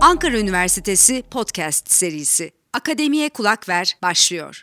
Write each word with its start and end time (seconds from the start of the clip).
Ankara 0.00 0.38
Üniversitesi 0.38 1.22
Podcast 1.30 1.92
serisi 1.92 2.50
Akademiye 2.72 3.28
Kulak 3.28 3.68
Ver 3.68 3.96
başlıyor. 4.02 4.62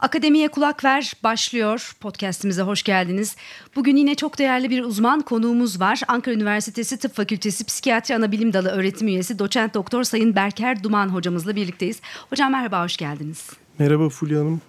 Akademiye 0.00 0.48
Kulak 0.48 0.84
Ver 0.84 1.12
başlıyor. 1.24 1.96
Podcast'imize 2.00 2.62
hoş 2.62 2.82
geldiniz. 2.82 3.36
Bugün 3.76 3.96
yine 3.96 4.14
çok 4.14 4.38
değerli 4.38 4.70
bir 4.70 4.84
uzman 4.84 5.20
konuğumuz 5.20 5.80
var. 5.80 6.00
Ankara 6.08 6.34
Üniversitesi 6.34 6.98
Tıp 6.98 7.14
Fakültesi 7.14 7.64
Psikiyatri 7.64 8.16
Anabilim 8.16 8.52
Dalı 8.52 8.68
öğretim 8.68 9.08
üyesi 9.08 9.38
doçent 9.38 9.74
doktor 9.74 10.04
Sayın 10.04 10.36
Berker 10.36 10.82
Duman 10.82 11.08
hocamızla 11.08 11.56
birlikteyiz. 11.56 12.00
Hocam 12.30 12.52
merhaba, 12.52 12.84
hoş 12.84 12.96
geldiniz. 12.96 13.50
Merhaba 13.78 14.08
Fulya 14.08 14.40
Hanım. 14.40 14.60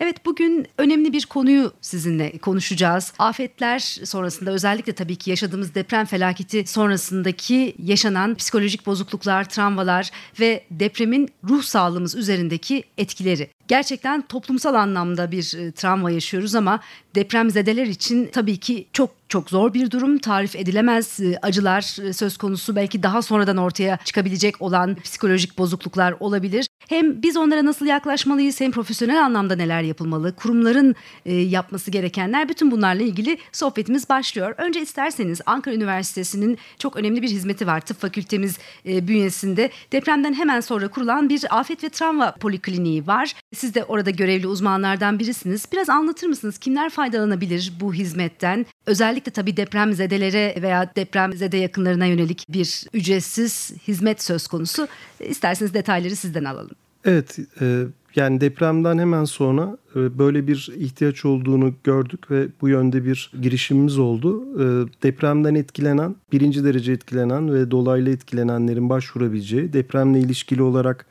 Evet 0.00 0.26
bugün 0.26 0.66
önemli 0.78 1.12
bir 1.12 1.26
konuyu 1.26 1.72
sizinle 1.80 2.38
konuşacağız. 2.38 3.12
Afetler 3.18 3.78
sonrasında 4.04 4.50
özellikle 4.50 4.92
tabii 4.92 5.16
ki 5.16 5.30
yaşadığımız 5.30 5.74
deprem 5.74 6.06
felaketi 6.06 6.66
sonrasındaki 6.66 7.74
yaşanan 7.78 8.34
psikolojik 8.34 8.86
bozukluklar, 8.86 9.48
travmalar 9.48 10.10
ve 10.40 10.64
depremin 10.70 11.28
ruh 11.48 11.62
sağlığımız 11.62 12.14
üzerindeki 12.14 12.84
etkileri. 12.98 13.50
Gerçekten 13.68 14.22
toplumsal 14.22 14.74
anlamda 14.74 15.30
bir 15.30 15.58
e, 15.58 15.72
travma 15.72 16.10
yaşıyoruz 16.10 16.54
ama 16.54 16.80
depremzedeler 17.14 17.86
için 17.86 18.26
tabii 18.32 18.56
ki 18.56 18.86
çok 18.92 19.10
çok 19.30 19.50
zor 19.50 19.74
bir 19.74 19.90
durum. 19.90 20.18
Tarif 20.18 20.56
edilemez 20.56 21.20
e, 21.20 21.38
acılar 21.42 22.08
e, 22.08 22.12
söz 22.12 22.36
konusu. 22.36 22.76
Belki 22.76 23.02
daha 23.02 23.22
sonradan 23.22 23.56
ortaya 23.56 23.98
çıkabilecek 24.04 24.62
olan 24.62 24.94
psikolojik 24.94 25.58
bozukluklar 25.58 26.14
olabilir. 26.20 26.66
Hem 26.88 27.22
biz 27.22 27.36
onlara 27.36 27.64
nasıl 27.64 27.86
yaklaşmalıyız 27.86 28.60
hem 28.60 28.70
profesyonel 28.72 29.24
anlamda 29.24 29.56
neler 29.56 29.82
yapılmalı, 29.82 30.36
kurumların 30.36 30.94
e, 31.26 31.34
yapması 31.34 31.90
gerekenler 31.90 32.48
bütün 32.48 32.70
bunlarla 32.70 33.02
ilgili 33.02 33.38
sohbetimiz 33.52 34.08
başlıyor. 34.08 34.54
Önce 34.58 34.80
isterseniz 34.80 35.40
Ankara 35.46 35.74
Üniversitesi'nin 35.74 36.58
çok 36.78 36.96
önemli 36.96 37.22
bir 37.22 37.28
hizmeti 37.28 37.66
var. 37.66 37.80
Tıp 37.80 38.00
fakültemiz 38.00 38.58
bünyesinde 38.84 39.70
depremden 39.92 40.34
hemen 40.34 40.60
sonra 40.60 40.88
kurulan 40.88 41.28
bir 41.28 41.58
afet 41.58 41.84
ve 41.84 41.88
travma 41.88 42.32
polikliniği 42.32 43.06
var. 43.06 43.32
Siz 43.54 43.74
de 43.74 43.84
orada 43.84 44.10
görevli 44.10 44.46
uzmanlardan 44.46 45.18
birisiniz. 45.18 45.64
Biraz 45.72 45.88
anlatır 45.88 46.26
mısınız? 46.26 46.58
Kimler 46.58 46.90
faydalanabilir 47.00 47.72
bu 47.80 47.94
hizmetten? 47.94 48.66
Özellikle 48.86 49.32
tabii 49.32 49.56
depremzedelere 49.56 50.54
veya 50.62 50.92
depremzede 50.96 51.56
yakınlarına 51.56 52.06
yönelik 52.06 52.46
bir 52.48 52.84
ücretsiz 52.92 53.72
hizmet 53.88 54.22
söz 54.22 54.46
konusu. 54.46 54.88
İsterseniz 55.20 55.74
detayları 55.74 56.16
sizden 56.16 56.44
alalım. 56.44 56.76
Evet, 57.04 57.38
e, 57.60 57.84
yani 58.16 58.40
depremden 58.40 58.98
hemen 58.98 59.24
sonra 59.24 59.76
e, 59.96 60.18
böyle 60.18 60.46
bir 60.46 60.72
ihtiyaç 60.76 61.24
olduğunu 61.24 61.74
gördük 61.84 62.30
ve 62.30 62.48
bu 62.60 62.68
yönde 62.68 63.04
bir 63.04 63.32
girişimimiz 63.42 63.98
oldu. 63.98 64.44
E, 64.54 64.64
depremden 65.02 65.54
etkilenen, 65.54 66.16
birinci 66.32 66.64
derece 66.64 66.92
etkilenen 66.92 67.54
ve 67.54 67.70
dolaylı 67.70 68.10
etkilenenlerin 68.10 68.88
başvurabileceği, 68.88 69.72
depremle 69.72 70.20
ilişkili 70.20 70.62
olarak 70.62 71.06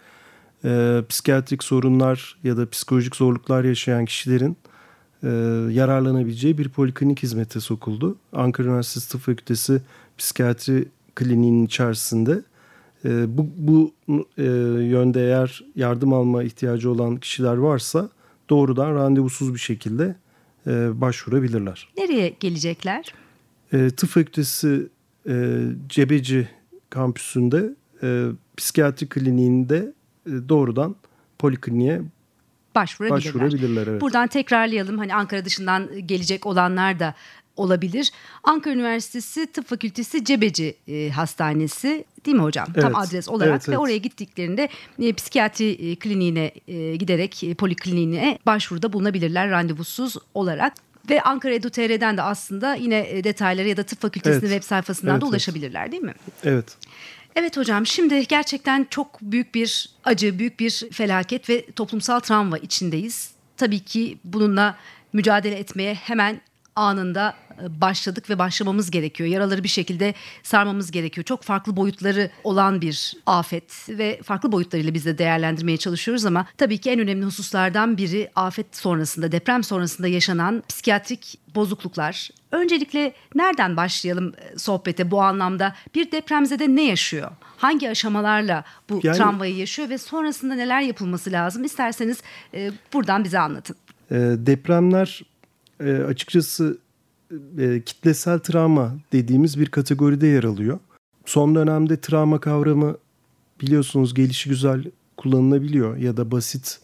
e, 0.66 1.02
psikiyatrik 1.10 1.64
sorunlar 1.64 2.38
ya 2.44 2.58
da 2.58 2.70
psikolojik 2.70 3.16
zorluklar 3.16 3.64
yaşayan 3.64 4.06
kişilerin 4.06 4.58
e, 5.24 5.28
yararlanabileceği 5.72 6.58
bir 6.58 6.70
poliklinik 6.70 7.24
hizmete 7.24 7.60
sokuldu. 7.60 8.18
Ankara 8.34 8.68
Üniversitesi 8.68 9.12
Tıp 9.12 9.22
Fakültesi 9.22 9.82
Psikiyatri 10.18 10.86
Kliniğinin 11.16 11.66
içerisinde. 11.66 12.42
E, 13.06 13.38
bu 13.38 13.48
bu 13.58 13.94
e, 14.38 14.44
yönde 14.84 15.22
eğer 15.22 15.64
yardım 15.76 16.14
alma 16.14 16.44
ihtiyacı 16.44 16.92
olan 16.92 17.18
kişiler 17.18 17.58
varsa 17.58 18.10
doğrudan 18.50 18.96
randevusuz 18.96 19.54
bir 19.54 19.60
şekilde 19.60 20.16
e, 20.68 21.02
başvurabilirler. 21.02 21.90
Nereye 21.98 22.34
gelecekler? 22.40 23.14
E, 23.74 23.90
Tıp 23.90 24.10
Fakültesi 24.10 24.88
e, 25.30 25.66
Cebeci 25.90 26.50
kampüsünde 26.90 27.76
e, 28.04 28.28
psikiyatri 28.58 29.10
kliniğinde 29.10 29.94
e, 30.26 30.32
doğrudan 30.50 30.96
polikliniğe 31.40 32.02
başvurabilirler. 32.82 33.34
başvurabilirler 33.34 33.88
evet. 33.88 34.02
Buradan 34.02 34.28
tekrarlayalım 34.28 34.98
hani 34.98 35.16
Ankara 35.16 35.46
dışından 35.46 36.08
gelecek 36.08 36.46
olanlar 36.46 37.00
da 37.00 37.14
olabilir. 37.56 38.12
Ankara 38.44 38.74
Üniversitesi 38.74 39.48
Tıp 39.48 39.68
Fakültesi 39.68 40.26
Cebeci 40.26 40.76
e, 40.88 41.10
Hastanesi 41.10 42.06
değil 42.26 42.38
mi 42.38 42.44
hocam? 42.44 42.68
Evet. 42.74 42.82
Tam 42.82 42.96
adres 42.96 43.30
olarak 43.30 43.52
Evet, 43.52 43.70
ve 43.70 43.72
evet. 43.72 43.80
oraya 43.80 43.98
gittiklerinde 43.98 44.70
e, 45.00 45.14
psikiyatri 45.14 45.72
e, 45.72 45.96
kliniğine 45.96 46.52
e, 46.68 46.96
giderek 46.96 47.44
e, 47.44 47.54
polikliniğine 47.54 48.40
başvuruda 48.46 48.94
bulunabilirler 48.94 49.50
randevusuz 49.50 50.18
olarak. 50.34 50.74
Ve 51.10 51.22
Ankara 51.22 51.54
Edu.tr'den 51.54 52.18
de 52.18 52.22
aslında 52.22 52.76
yine 52.76 53.24
detayları 53.24 53.68
ya 53.68 53.78
da 53.78 53.84
tıp 53.84 54.02
fakültesinin 54.02 54.42
Evet. 54.42 54.52
web 54.52 54.64
sayfasından 54.64 55.14
Evet, 55.14 55.22
da 55.22 55.26
ulaşabilirler 55.26 55.92
değil 55.92 56.04
mi? 56.04 56.14
Evet. 56.44 56.78
Evet 57.36 57.58
hocam 57.58 57.86
şimdi 57.86 58.28
gerçekten 58.28 58.88
çok 58.90 59.22
büyük 59.22 59.56
bir 59.56 59.90
acı, 60.04 60.40
büyük 60.40 60.60
bir 60.60 60.88
felaket 60.92 61.50
ve 61.50 61.66
toplumsal 61.72 62.20
travma 62.20 62.58
içindeyiz. 62.58 63.32
Tabii 63.58 63.80
ki 63.80 64.18
bununla 64.24 64.78
mücadele 65.14 65.56
etmeye 65.56 65.94
hemen 65.94 66.42
anında 66.76 67.36
başladık 67.70 68.30
ve 68.30 68.40
başlamamız 68.40 68.92
gerekiyor. 68.92 69.30
Yaraları 69.30 69.64
bir 69.64 69.70
şekilde 69.70 70.14
sarmamız 70.44 70.92
gerekiyor. 70.92 71.26
Çok 71.26 71.44
farklı 71.44 71.76
boyutları 71.76 72.30
olan 72.44 72.82
bir 72.82 73.14
afet 73.26 73.90
ve 73.90 74.20
farklı 74.24 74.52
boyutlarıyla 74.52 74.94
biz 74.94 75.06
de 75.06 75.18
değerlendirmeye 75.18 75.78
çalışıyoruz 75.78 76.26
ama 76.26 76.46
tabii 76.58 76.78
ki 76.78 76.90
en 76.90 77.00
önemli 77.00 77.26
hususlardan 77.26 77.98
biri 77.98 78.32
afet 78.36 78.78
sonrasında, 78.78 79.32
deprem 79.32 79.64
sonrasında 79.64 80.08
yaşanan 80.08 80.64
psikiyatrik 80.70 81.40
bozukluklar. 81.56 82.30
Öncelikle 82.52 83.14
nereden 83.36 83.78
başlayalım 83.78 84.34
e, 84.38 84.58
sohbete 84.58 85.12
bu 85.12 85.22
anlamda? 85.22 85.76
Bir 85.96 86.12
depremzede 86.12 86.76
ne 86.76 86.86
yaşıyor? 86.86 87.32
Hangi 87.58 87.90
aşamalarla 87.90 88.64
bu 88.90 89.00
Yani- 89.04 89.18
travmayı 89.18 89.56
yaşıyor 89.56 89.90
ve 89.90 89.98
sonrasında 89.98 90.56
neler 90.56 90.82
yapılması 90.82 91.32
lazım? 91.32 91.64
İsterseniz 91.64 92.18
e, 92.54 92.72
buradan 92.94 93.24
bize 93.24 93.40
anlatın. 93.40 93.76
E, 94.12 94.16
depremler 94.20 95.22
e, 95.84 95.92
açıkçası 95.92 96.78
e, 97.58 97.82
kitlesel 97.86 98.40
travma 98.40 98.98
dediğimiz 99.14 99.60
bir 99.60 99.70
kategoride 99.70 100.28
yer 100.28 100.44
alıyor. 100.44 100.80
Son 101.26 101.56
dönemde 101.56 101.98
travma 101.98 102.40
kavramı 102.40 102.98
biliyorsunuz 103.62 104.14
gelişi 104.14 104.50
güzel 104.50 104.84
kullanılabiliyor 105.18 105.98
ya 105.98 106.18
da 106.18 106.32
basit 106.32 106.80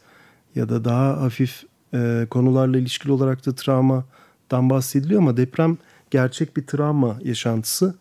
ya 0.55 0.69
da 0.69 0.85
daha 0.85 1.21
hafif 1.21 1.63
e, 1.93 2.27
konularla 2.29 2.77
ilişkili 2.77 3.11
olarak 3.11 3.45
da 3.45 3.55
travmadan 3.55 4.69
bahsediliyor 4.69 5.21
ama 5.21 5.37
deprem 5.37 5.77
gerçek 6.11 6.57
bir 6.57 6.67
travma 6.67 7.19
yaşantısı 7.23 7.95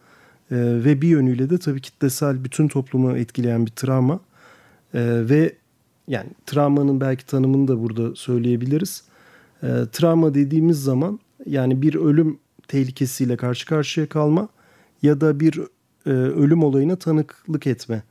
E, 0.51 0.57
ve 0.57 1.03
bir 1.03 1.09
yönüyle 1.09 1.51
de 1.51 1.59
tabii 1.59 1.81
kitlesel 1.81 2.45
bütün 2.45 2.69
toplumu 2.69 3.17
etkileyen 3.17 3.67
bir 3.67 3.71
travma 3.71 4.21
E, 4.95 5.29
ve 5.29 5.57
yani 6.09 6.31
travmanın 6.47 7.01
belki 7.01 7.27
tanımını 7.27 7.69
da 7.69 7.83
burada 7.83 8.15
söyleyebiliriz. 8.15 9.05
E, 9.63 9.69
travma 9.93 10.35
dediğimiz 10.35 10.83
zaman 10.83 11.21
yani 11.47 11.83
bir 11.83 11.95
ölüm 11.95 12.39
tehlikesiyle 12.69 13.37
karşı 13.37 13.67
karşıya 13.67 14.09
kalma 14.09 14.49
ya 15.03 15.21
da 15.21 15.41
bir 15.41 15.61
e, 16.07 16.11
ölüm 16.11 16.65
olayına 16.65 16.97
tanıklık 16.97 17.67
etme 17.67 18.03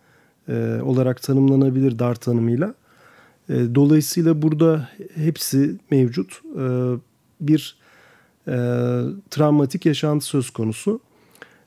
e, 0.48 0.80
olarak 0.84 1.22
tanımlanabilir 1.22 2.00
dar 2.00 2.16
tanımıyla. 2.16 2.74
E, 3.50 3.76
dolayısıyla 3.76 4.42
burada 4.42 4.90
hepsi 5.16 5.76
mevcut. 5.92 6.42
E, 6.60 6.66
bir 7.42 7.78
e, 8.48 8.56
travmatik 9.30 9.86
yaşantı 9.86 10.26
söz 10.26 10.50
konusu. 10.50 11.00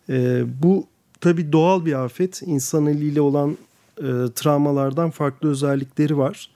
E, 0.08 0.44
bu 0.62 0.86
tabii 1.20 1.52
doğal 1.52 1.84
bir 1.84 2.04
afet. 2.04 2.42
İnsan 2.42 2.86
eliyle 2.86 3.20
olan 3.20 3.56
e, 3.98 4.08
travmalardan 4.34 5.10
farklı 5.10 5.50
özellikleri 5.50 6.18
var. 6.18 6.50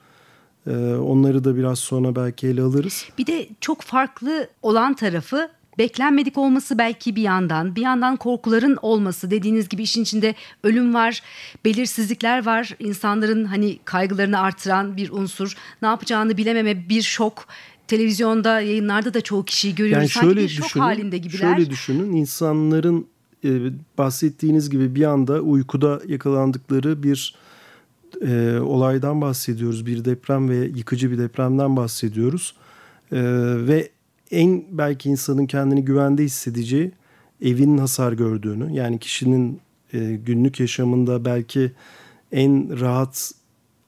E, 0.67 0.71
onları 0.95 1.43
da 1.43 1.55
biraz 1.55 1.79
sonra 1.79 2.15
belki 2.15 2.47
ele 2.47 2.61
alırız. 2.61 3.05
Bir 3.17 3.25
de 3.25 3.47
çok 3.61 3.81
farklı 3.81 4.47
olan 4.61 4.93
tarafı 4.93 5.49
beklenmedik 5.77 6.37
olması 6.37 6.77
belki 6.77 7.15
bir 7.15 7.21
yandan, 7.21 7.75
bir 7.75 7.81
yandan 7.81 8.15
korkuların 8.15 8.77
olması 8.81 9.31
dediğiniz 9.31 9.69
gibi 9.69 9.83
işin 9.83 10.03
içinde 10.03 10.35
ölüm 10.63 10.93
var, 10.93 11.21
belirsizlikler 11.65 12.45
var, 12.45 12.75
insanların 12.79 13.45
hani 13.45 13.79
kaygılarını 13.85 14.39
artıran 14.39 14.97
bir 14.97 15.09
unsur, 15.09 15.53
ne 15.81 15.87
yapacağını 15.87 16.37
bilememe 16.37 16.89
bir 16.89 17.01
şok. 17.01 17.47
Televizyonda, 17.87 18.61
yayınlarda 18.61 19.13
da 19.13 19.21
çoğu 19.21 19.45
kişiyi 19.45 19.75
görüyoruz. 19.75 20.01
Yani 20.01 20.09
Sanki 20.09 20.25
şöyle 20.25 20.41
bir 20.41 20.49
şok 20.49 20.65
düşünün, 20.65 20.83
halinde 20.83 21.17
gibiler. 21.17 21.37
şöyle 21.37 21.69
düşünün 21.69 22.13
insanların 22.13 23.07
e, 23.43 23.49
bahsettiğiniz 23.97 24.69
gibi 24.69 24.95
bir 24.95 25.03
anda 25.03 25.39
uykuda 25.39 26.01
yakalandıkları 26.07 27.03
bir 27.03 27.35
e, 28.21 28.59
olaydan 28.59 29.21
bahsediyoruz. 29.21 29.85
Bir 29.85 30.05
deprem 30.05 30.49
ve 30.49 30.55
yıkıcı 30.55 31.11
bir 31.11 31.17
depremden 31.17 31.75
bahsediyoruz. 31.75 32.55
E, 33.11 33.21
ve 33.67 33.89
en 34.31 34.63
belki 34.71 35.09
insanın 35.09 35.45
kendini 35.45 35.85
güvende 35.85 36.23
hissedeceği 36.23 36.91
evinin 37.41 37.77
hasar 37.77 38.13
gördüğünü 38.13 38.73
yani 38.73 38.99
kişinin 38.99 39.59
e, 39.93 40.19
günlük 40.25 40.59
yaşamında 40.59 41.25
belki 41.25 41.71
en 42.31 42.79
rahat 42.79 43.31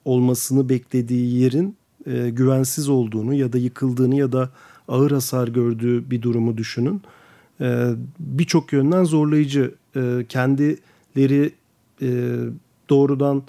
olmasını 0.04 0.68
beklediği 0.68 1.38
yerin 1.42 1.76
e, 2.06 2.30
güvensiz 2.30 2.88
olduğunu 2.88 3.34
ya 3.34 3.52
da 3.52 3.58
yıkıldığını 3.58 4.14
ya 4.14 4.32
da 4.32 4.50
ağır 4.88 5.10
hasar 5.10 5.48
gördüğü 5.48 6.10
bir 6.10 6.22
durumu 6.22 6.56
düşünün. 6.56 7.02
E, 7.60 7.90
Birçok 8.18 8.72
yönden 8.72 9.04
zorlayıcı 9.04 9.74
e, 9.96 10.24
kendi 10.28 10.78
Kimileri 11.14 11.52
e, 12.02 12.08
doğrudan 12.90 13.42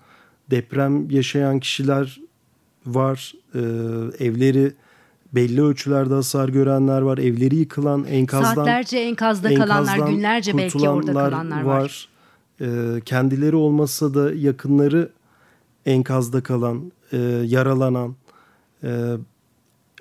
deprem 0.51 1.09
yaşayan 1.09 1.59
kişiler 1.59 2.21
var. 2.86 3.33
E, 3.56 3.59
evleri 4.25 4.74
belli 5.33 5.62
ölçülerde 5.62 6.13
hasar 6.13 6.50
görenler 6.50 7.01
var. 7.01 7.18
Evleri 7.18 7.56
yıkılan 7.56 8.03
enkazdan 8.03 8.56
saatlerce 8.56 8.97
enkazda 8.97 9.56
kalanlar, 9.56 9.97
günlerce 9.97 10.57
belki 10.57 10.89
orada 10.89 11.13
kalanlar 11.13 11.62
var. 11.62 11.80
var. 11.80 12.09
E, 12.62 13.01
kendileri 13.01 13.56
olmasa 13.56 14.13
da 14.13 14.33
yakınları 14.33 15.12
enkazda 15.86 16.44
kalan, 16.44 16.91
e, 17.12 17.18
yaralanan, 17.45 18.15
e, 18.83 19.13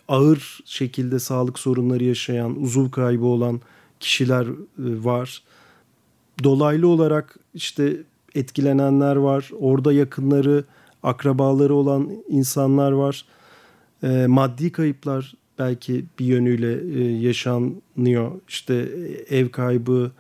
ağır 0.08 0.61
şekilde 0.64 1.19
sağlık 1.19 1.58
sorunları 1.58 2.05
yaşayan, 2.05 2.62
uzuv 2.62 2.90
kaybı 2.90 3.25
olan 3.25 3.61
kişiler 4.00 4.47
e, 4.47 4.55
var. 4.79 5.43
Dolaylı 6.44 6.88
olarak 6.88 7.37
işte 7.55 7.97
etkilenenler 8.34 9.16
var. 9.16 9.50
Orada 9.60 9.92
yakınları, 9.92 10.64
akrabaları 11.02 11.75
olan 11.75 12.10
insanlar 12.28 12.92
var. 12.92 13.25
E, 14.02 14.26
maddi 14.26 14.72
kayıplar 14.72 15.34
belki 15.58 16.04
bir 16.19 16.25
yönüyle 16.25 17.00
e, 17.00 17.20
yaşanıyor. 17.20 18.32
İşte 18.48 18.88
ev 19.31 19.48
kaybı, 19.48 20.10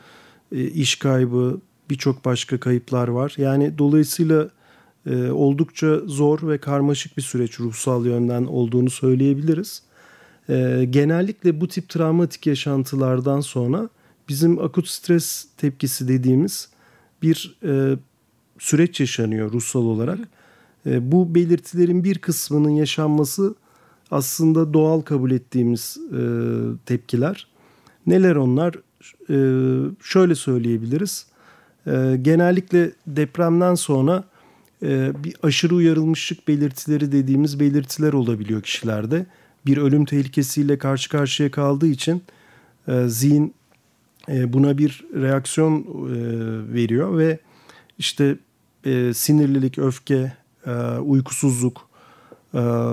e, 0.52 0.64
iş 0.64 0.96
kaybı, 0.96 1.60
birçok 1.90 2.24
başka 2.24 2.60
kayıplar 2.60 3.08
var. 3.08 3.34
Yani 3.36 3.78
dolayısıyla 3.78 4.50
e, 5.06 5.30
oldukça 5.30 6.00
zor 6.06 6.48
ve 6.48 6.58
karmaşık 6.58 7.16
bir 7.16 7.22
süreç 7.22 7.60
ruhsal 7.60 8.06
yönden 8.06 8.44
olduğunu 8.44 8.90
söyleyebiliriz. 8.90 9.82
E, 10.48 10.86
genellikle 10.90 11.60
bu 11.60 11.68
tip 11.68 11.88
travmatik 11.88 12.46
yaşantılardan 12.46 13.40
sonra 13.40 13.88
bizim 14.28 14.58
akut 14.58 14.88
stres 14.88 15.46
tepkisi 15.56 16.08
dediğimiz 16.08 16.68
bir 17.24 17.58
e, 17.64 17.96
süreç 18.58 19.00
yaşanıyor 19.00 19.52
ruhsal 19.52 19.84
olarak. 19.84 20.18
E, 20.86 21.12
bu 21.12 21.34
belirtilerin 21.34 22.04
bir 22.04 22.18
kısmının 22.18 22.70
yaşanması 22.70 23.54
aslında 24.10 24.74
doğal 24.74 25.00
kabul 25.00 25.30
ettiğimiz 25.30 25.98
e, 26.12 26.20
tepkiler. 26.86 27.46
Neler 28.06 28.36
onlar? 28.36 28.74
E, 29.30 29.36
şöyle 30.02 30.34
söyleyebiliriz. 30.34 31.26
E, 31.86 32.18
genellikle 32.22 32.90
depremden 33.06 33.74
sonra 33.74 34.24
e, 34.82 35.12
bir 35.24 35.34
aşırı 35.42 35.74
uyarılmışlık 35.74 36.48
belirtileri 36.48 37.12
dediğimiz 37.12 37.60
belirtiler 37.60 38.12
olabiliyor 38.12 38.62
kişilerde. 38.62 39.26
Bir 39.66 39.76
ölüm 39.76 40.04
tehlikesiyle 40.04 40.78
karşı 40.78 41.10
karşıya 41.10 41.50
kaldığı 41.50 41.86
için 41.86 42.22
e, 42.88 43.08
zihin 43.08 43.54
e, 44.28 44.52
buna 44.52 44.78
bir 44.78 45.04
reaksiyon 45.14 45.80
e, 45.80 45.84
veriyor 46.74 47.18
ve 47.18 47.38
işte 47.98 48.36
e, 48.84 49.14
sinirlilik, 49.14 49.78
öfke, 49.78 50.32
uykusuzluk 51.02 51.88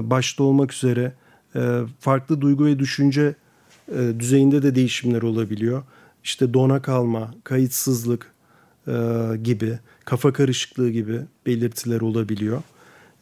başta 0.01 0.43
olmak 0.43 0.73
üzere 0.73 1.13
farklı 1.99 2.41
duygu 2.41 2.65
ve 2.65 2.79
düşünce 2.79 3.35
düzeyinde 4.19 4.63
de 4.63 4.75
değişimler 4.75 5.21
olabiliyor. 5.21 5.83
İşte 6.23 6.53
dona 6.53 6.81
kalma, 6.81 7.33
kayıtsızlık 7.43 8.33
gibi, 9.43 9.79
kafa 10.05 10.33
karışıklığı 10.33 10.89
gibi 10.89 11.21
belirtiler 11.45 12.01
olabiliyor. 12.01 12.61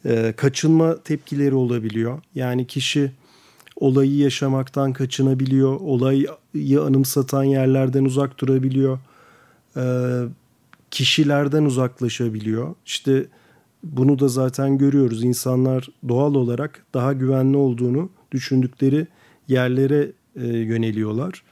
E, 0.04 0.34
kaçınma 0.36 1.02
tepkileri 1.02 1.54
olabiliyor. 1.54 2.22
Yani 2.34 2.66
kişi 2.66 3.12
olayı 3.80 4.16
yaşamaktan 4.16 4.92
kaçınabiliyor, 4.92 5.80
olayı 5.80 6.28
anımsatan 6.80 7.44
yerlerden 7.44 8.04
uzak 8.04 8.38
durabiliyor, 8.38 8.98
kişilerden 10.90 11.64
uzaklaşabiliyor. 11.64 12.74
İşte 12.86 13.26
bunu 13.84 14.18
da 14.18 14.28
zaten 14.28 14.78
görüyoruz. 14.78 15.24
İnsanlar 15.24 15.88
doğal 16.08 16.34
olarak 16.34 16.84
daha 16.94 17.12
güvenli 17.12 17.56
olduğunu 17.56 18.10
düşündükleri 18.32 19.06
yerlere 19.48 20.12
yöneliyorlar. 20.44 21.42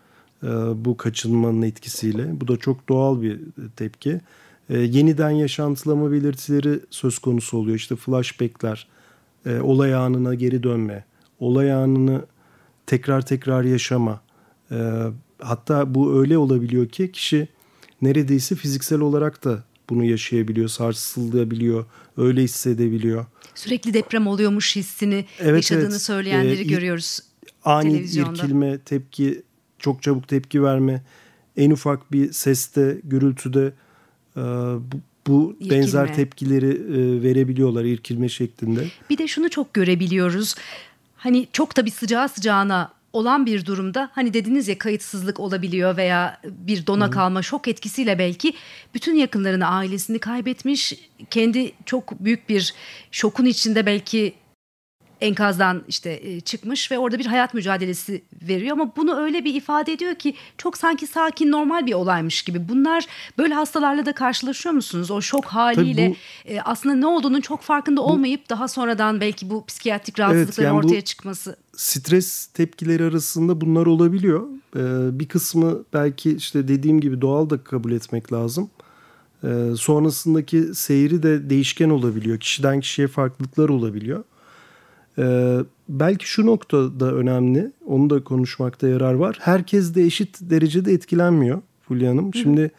Bu 0.75 0.96
kaçınmanın 0.96 1.62
etkisiyle. 1.62 2.40
Bu 2.40 2.48
da 2.48 2.56
çok 2.56 2.88
doğal 2.88 3.22
bir 3.22 3.40
tepki. 3.76 4.20
Yeniden 4.69 5.30
yaşantılama 5.30 6.12
belirtileri 6.12 6.80
söz 6.90 7.19
konusu 7.19 7.58
oluyor. 7.58 7.76
İşte 7.76 7.96
flashbackler, 7.96 8.88
olay 9.62 9.94
anına 9.94 10.34
geri 10.34 10.62
dönme, 10.62 11.04
olay 11.38 11.73
anını 11.73 12.26
tekrar 12.87 13.26
tekrar 13.26 13.64
yaşama. 13.64 14.20
E, 14.70 14.76
hatta 15.38 15.94
bu 15.94 16.20
öyle 16.20 16.38
olabiliyor 16.38 16.88
ki 16.88 17.12
kişi 17.12 17.49
neredeyse 18.02 18.55
fiziksel 18.55 19.00
olarak 19.00 19.44
da 19.44 19.64
bunu 19.90 20.05
yaşayabiliyor, 20.05 20.69
sarsılabiliyor, 20.69 21.85
öyle 22.17 22.43
hissedebiliyor. 22.43 23.26
Sürekli 23.55 23.94
deprem 23.94 24.26
oluyormuş 24.26 24.76
hissini 24.76 25.25
evet, 25.38 25.55
yaşadığını 25.56 25.88
evet. 25.88 26.02
söyleyenleri 26.02 26.61
ee, 26.61 26.64
görüyoruz 26.64 27.20
ani 27.64 27.96
irkilme, 27.96 28.79
tepki, 28.79 29.43
çok 29.79 30.02
çabuk 30.02 30.29
tepki 30.29 30.62
verme, 30.62 31.02
en 31.56 31.70
ufak 31.70 32.12
bir 32.12 32.32
seste, 32.32 33.00
gürültüde 33.05 33.73
e, 34.37 34.40
bu, 34.40 35.00
bu 35.26 35.56
benzer 35.70 36.14
tepkileri 36.14 36.70
e, 36.70 37.23
verebiliyorlar 37.23 37.85
irkilme 37.85 38.29
şeklinde. 38.29 38.87
Bir 39.11 39.19
de 39.19 39.29
şunu 39.29 39.50
çok 39.50 39.75
görebiliyoruz. 39.75 40.55
Hani 41.18 41.48
çok 41.52 41.74
tabii 41.74 41.90
sıcağı 41.90 42.28
sıcağına 42.28 42.92
olan 43.12 43.46
bir 43.46 43.66
durumda 43.66 44.10
hani 44.12 44.34
dediniz 44.34 44.68
ya 44.68 44.78
kayıtsızlık 44.78 45.40
olabiliyor 45.40 45.96
veya 45.96 46.40
bir 46.44 46.86
dona 46.86 47.10
kalma 47.10 47.42
şok 47.42 47.68
etkisiyle 47.68 48.18
belki 48.18 48.54
bütün 48.94 49.14
yakınlarını 49.14 49.68
ailesini 49.68 50.18
kaybetmiş 50.18 50.94
kendi 51.30 51.72
çok 51.86 52.20
büyük 52.20 52.48
bir 52.48 52.74
şokun 53.10 53.44
içinde 53.44 53.86
belki 53.86 54.34
enkazdan 55.20 55.82
işte 55.88 56.20
e, 56.22 56.40
çıkmış 56.40 56.90
ve 56.90 56.98
orada 56.98 57.18
bir 57.18 57.26
hayat 57.26 57.54
mücadelesi 57.54 58.22
veriyor 58.48 58.72
ama 58.72 58.96
bunu 58.96 59.16
öyle 59.16 59.44
bir 59.44 59.54
ifade 59.54 59.92
ediyor 59.92 60.14
ki 60.14 60.34
çok 60.58 60.76
sanki 60.76 61.06
sakin 61.06 61.52
normal 61.52 61.86
bir 61.86 61.94
olaymış 61.94 62.42
gibi. 62.42 62.68
Bunlar 62.68 63.06
böyle 63.38 63.54
hastalarla 63.54 64.06
da 64.06 64.12
karşılaşıyor 64.12 64.74
musunuz? 64.74 65.10
O 65.10 65.20
şok 65.20 65.44
haliyle 65.44 66.10
bu, 66.10 66.50
e, 66.50 66.60
aslında 66.60 66.94
ne 66.94 67.06
olduğunun 67.06 67.40
çok 67.40 67.62
farkında 67.62 68.00
bu, 68.00 68.04
olmayıp 68.04 68.50
daha 68.50 68.68
sonradan 68.68 69.20
belki 69.20 69.50
bu 69.50 69.64
psikiyatrik 69.66 70.18
rahatsızlıkların 70.18 70.66
evet, 70.66 70.74
yani 70.74 70.86
ortaya 70.86 71.00
çıkması. 71.00 71.56
Stres 71.76 72.46
tepkileri 72.46 73.04
arasında 73.04 73.60
bunlar 73.60 73.86
olabiliyor. 73.86 74.48
Ee, 74.76 75.18
bir 75.18 75.28
kısmı 75.28 75.84
belki 75.92 76.36
işte 76.36 76.68
dediğim 76.68 77.00
gibi 77.00 77.20
doğal 77.20 77.50
da 77.50 77.64
kabul 77.64 77.92
etmek 77.92 78.32
lazım. 78.32 78.70
Ee, 79.44 79.48
sonrasındaki 79.76 80.75
seyri 80.75 81.22
de 81.22 81.50
değişken 81.50 81.90
olabiliyor. 81.90 82.40
Kişiden 82.40 82.80
kişiye 82.80 83.08
farklılıklar 83.08 83.68
olabiliyor. 83.68 84.25
Ee, 85.18 85.58
belki 85.88 86.28
şu 86.28 86.46
nokta 86.46 87.00
da 87.00 87.12
önemli. 87.14 87.72
Onu 87.87 88.10
da 88.10 88.25
konuşmakta 88.25 88.88
yarar 88.88 89.14
var. 89.14 89.38
Herkes 89.40 89.94
de 89.94 90.02
eşit 90.02 90.38
derecede 90.40 90.92
etkilenmiyor 90.92 91.62
Fulya 91.88 92.10
Hanım. 92.10 92.34
Şimdi 92.34 92.70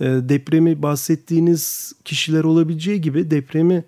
e, 0.00 0.04
depremi 0.04 0.82
bahsettiğiniz 0.82 1.92
kişiler 2.04 2.44
olabileceği 2.44 3.00
gibi 3.00 3.30
depremi 3.30 3.84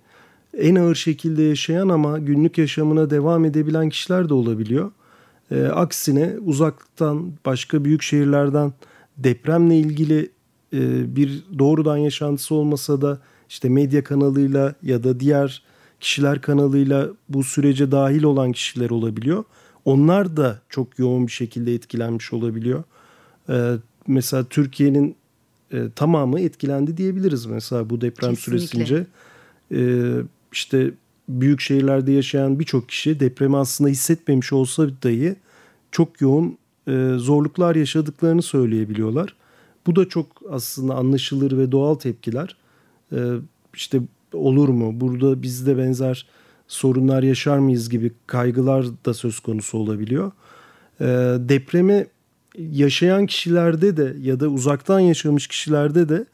en 0.59 0.75
ağır 0.75 0.95
şekilde 0.95 1.43
yaşayan 1.43 1.89
ama 1.89 2.19
günlük 2.19 2.59
yaşamına 2.59 3.11
devam 3.11 3.45
edebilen 3.45 3.89
kişiler 3.89 4.29
de 4.29 4.35
olabiliyor. 4.35 4.91
E, 5.51 5.65
aksine 5.65 6.35
uzaktan 6.45 7.33
başka 7.47 7.85
büyük 7.85 8.03
şehirlerden 8.03 8.73
depremle 9.17 9.79
ilgili 9.79 10.31
e, 10.73 11.17
bir 11.17 11.45
doğrudan 11.59 11.97
yaşantısı 11.97 12.55
olmasa 12.55 13.03
da 13.03 13.19
işte 13.49 13.69
medya 13.69 14.05
kanalıyla 14.05 14.75
ya 14.83 15.05
da 15.05 15.21
diğer 15.21 15.63
kişiler 16.05 16.41
kanalıyla 16.41 17.09
bu 17.29 17.45
sürece 17.45 17.91
dahil 17.91 18.23
olan 18.23 18.53
kişiler 18.53 18.91
olabiliyor. 18.91 19.45
Onlar 19.85 20.37
da 20.37 20.61
çok 20.69 20.99
yoğun 20.99 21.27
bir 21.27 21.33
şekilde 21.33 21.75
etkilenmiş 21.75 22.33
olabiliyor. 22.33 22.85
Ee, 23.49 23.75
mesela 24.07 24.45
Türkiye'nin 24.45 25.17
e, 25.73 25.83
tamamı 25.97 26.41
etkilendi 26.41 26.97
diyebiliriz 26.97 27.47
mesela 27.47 27.91
bu 27.91 28.01
deprem 28.01 28.35
Kesinlikle. 28.35 28.67
süresince. 28.69 29.07
Ee, 29.73 30.23
işte 30.53 30.91
büyük 31.29 31.61
şehirlerde 31.61 32.13
yaşayan 32.13 32.59
birçok 32.59 32.89
kişi 32.89 33.21
depremi 33.21 33.57
aslında 33.57 33.91
hissetmemiş 33.91 34.53
olsa 34.53 34.89
dahi 34.89 35.37
çok 35.91 36.21
yoğun 36.21 36.59
e, 36.89 37.15
zorluklar 37.17 37.77
yaşadıklarını 37.77 38.43
söyleyebiliyorlar. 38.43 39.37
Bu 39.87 39.97
da 39.97 40.09
çok 40.09 40.27
aslında 40.51 40.95
anlaşılır 40.95 41.59
ve 41.59 41.73
doğal 41.73 41.95
tepkiler. 41.95 42.57
Ee, 43.13 43.19
işte 43.75 44.01
olur 44.35 44.69
mu? 44.69 45.01
Burada 45.01 45.43
bizde 45.43 45.79
benzer 45.79 46.27
sorunlar 46.69 47.23
yaşar 47.23 47.59
mıyız 47.59 47.91
gibi 47.91 48.13
kaygılar 48.27 48.87
da 49.05 49.15
söz 49.15 49.41
konusu 49.41 49.79
olabiliyor. 49.79 50.33
E, 51.01 51.07
depremi 51.49 52.07
yaşayan 52.59 53.27
kişilerde 53.27 53.97
de 53.97 54.17
ya 54.21 54.41
da 54.41 54.49
uzaktan 54.49 55.01
yaşamış 55.01 55.47
kişilerde 55.47 56.09
de 56.09 56.25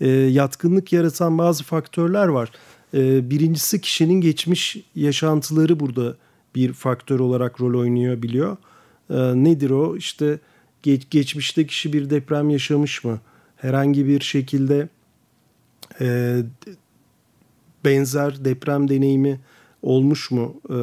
e, 0.00 0.08
yatkınlık 0.08 0.92
yaratan 0.92 1.38
bazı 1.38 1.64
faktörler 1.64 2.28
var. 2.28 2.50
E, 2.94 3.30
birincisi 3.30 3.80
kişinin 3.80 4.20
geçmiş 4.20 4.76
yaşantıları 4.94 5.80
burada 5.80 6.16
bir 6.54 6.72
faktör 6.72 7.20
olarak 7.20 7.60
rol 7.60 7.80
oynuyor 7.80 8.22
biliyor. 8.22 8.56
E, 9.10 9.16
nedir 9.44 9.70
o? 9.70 9.96
İşte 9.96 10.38
geç, 10.82 11.10
geçmişte 11.10 11.66
kişi 11.66 11.92
bir 11.92 12.10
deprem 12.10 12.50
yaşamış 12.50 13.04
mı? 13.04 13.20
Herhangi 13.56 14.06
bir 14.06 14.20
şekilde 14.20 14.88
e, 16.00 16.38
benzer 17.84 18.44
deprem 18.44 18.88
deneyimi 18.88 19.40
olmuş 19.82 20.30
mu 20.30 20.60
e, 20.70 20.76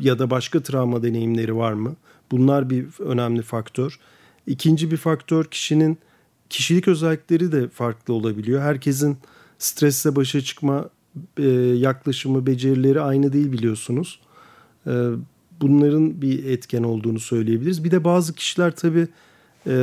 ya 0.00 0.18
da 0.18 0.30
başka 0.30 0.62
travma 0.62 1.02
deneyimleri 1.02 1.56
var 1.56 1.72
mı? 1.72 1.96
Bunlar 2.30 2.70
bir 2.70 2.86
önemli 3.00 3.42
faktör. 3.42 3.98
İkinci 4.46 4.90
bir 4.90 4.96
faktör 4.96 5.44
kişinin 5.44 5.98
kişilik 6.50 6.88
özellikleri 6.88 7.52
de 7.52 7.68
farklı 7.68 8.14
olabiliyor. 8.14 8.62
Herkesin 8.62 9.16
stresle 9.58 10.16
başa 10.16 10.40
çıkma 10.40 10.90
e, 11.38 11.48
yaklaşımı, 11.76 12.46
becerileri 12.46 13.00
aynı 13.00 13.32
değil 13.32 13.52
biliyorsunuz. 13.52 14.20
E, 14.86 14.92
bunların 15.60 16.22
bir 16.22 16.44
etken 16.44 16.82
olduğunu 16.82 17.20
söyleyebiliriz. 17.20 17.84
Bir 17.84 17.90
de 17.90 18.04
bazı 18.04 18.34
kişiler 18.34 18.76
tabii 18.76 19.08
e, 19.66 19.76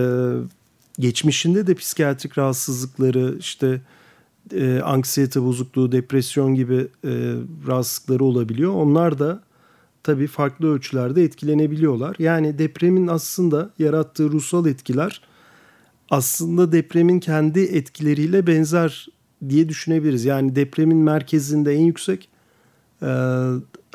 geçmişinde 1.00 1.68
de 1.68 1.76
psikiyatrik 1.76 2.38
rahatsızlıkları, 2.38 3.36
işte 3.40 3.82
e, 4.54 4.82
anksiyete 4.82 5.42
bozukluğu, 5.42 5.92
depresyon 5.92 6.56
gibi 6.56 6.88
e, 7.04 7.34
rahatsızlıkları 7.68 8.24
olabiliyor. 8.24 8.74
Onlar 8.74 9.20
da 9.20 9.44
tabii 10.04 10.28
farklı 10.28 10.74
ölçülerde 10.74 11.24
etkilenebiliyorlar. 11.24 12.16
Yani 12.20 12.60
depremin 12.60 13.08
aslında 13.08 13.70
yarattığı 13.80 14.32
ruhsal 14.32 14.66
etkiler 14.66 15.22
aslında 16.10 16.72
depremin 16.72 17.20
kendi 17.20 17.60
etkileriyle 17.60 18.48
benzer 18.48 19.08
diye 19.50 19.70
düşünebiliriz. 19.70 20.26
Yani 20.26 20.56
depremin 20.56 20.98
merkezinde 20.98 21.74
en 21.74 21.82
yüksek 21.82 22.30
e, 23.02 23.08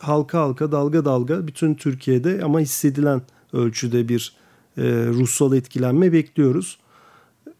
halka 0.00 0.38
halka 0.40 0.73
dalga 0.73 1.04
dalga 1.04 1.47
bütün 1.47 1.75
Türkiye'de 1.75 2.45
ama 2.45 2.61
hissedilen 2.61 3.23
ölçüde 3.52 4.09
bir 4.09 4.33
e, 4.78 4.83
ruhsal 5.07 5.57
etkilenme 5.57 6.12
bekliyoruz. 6.12 6.78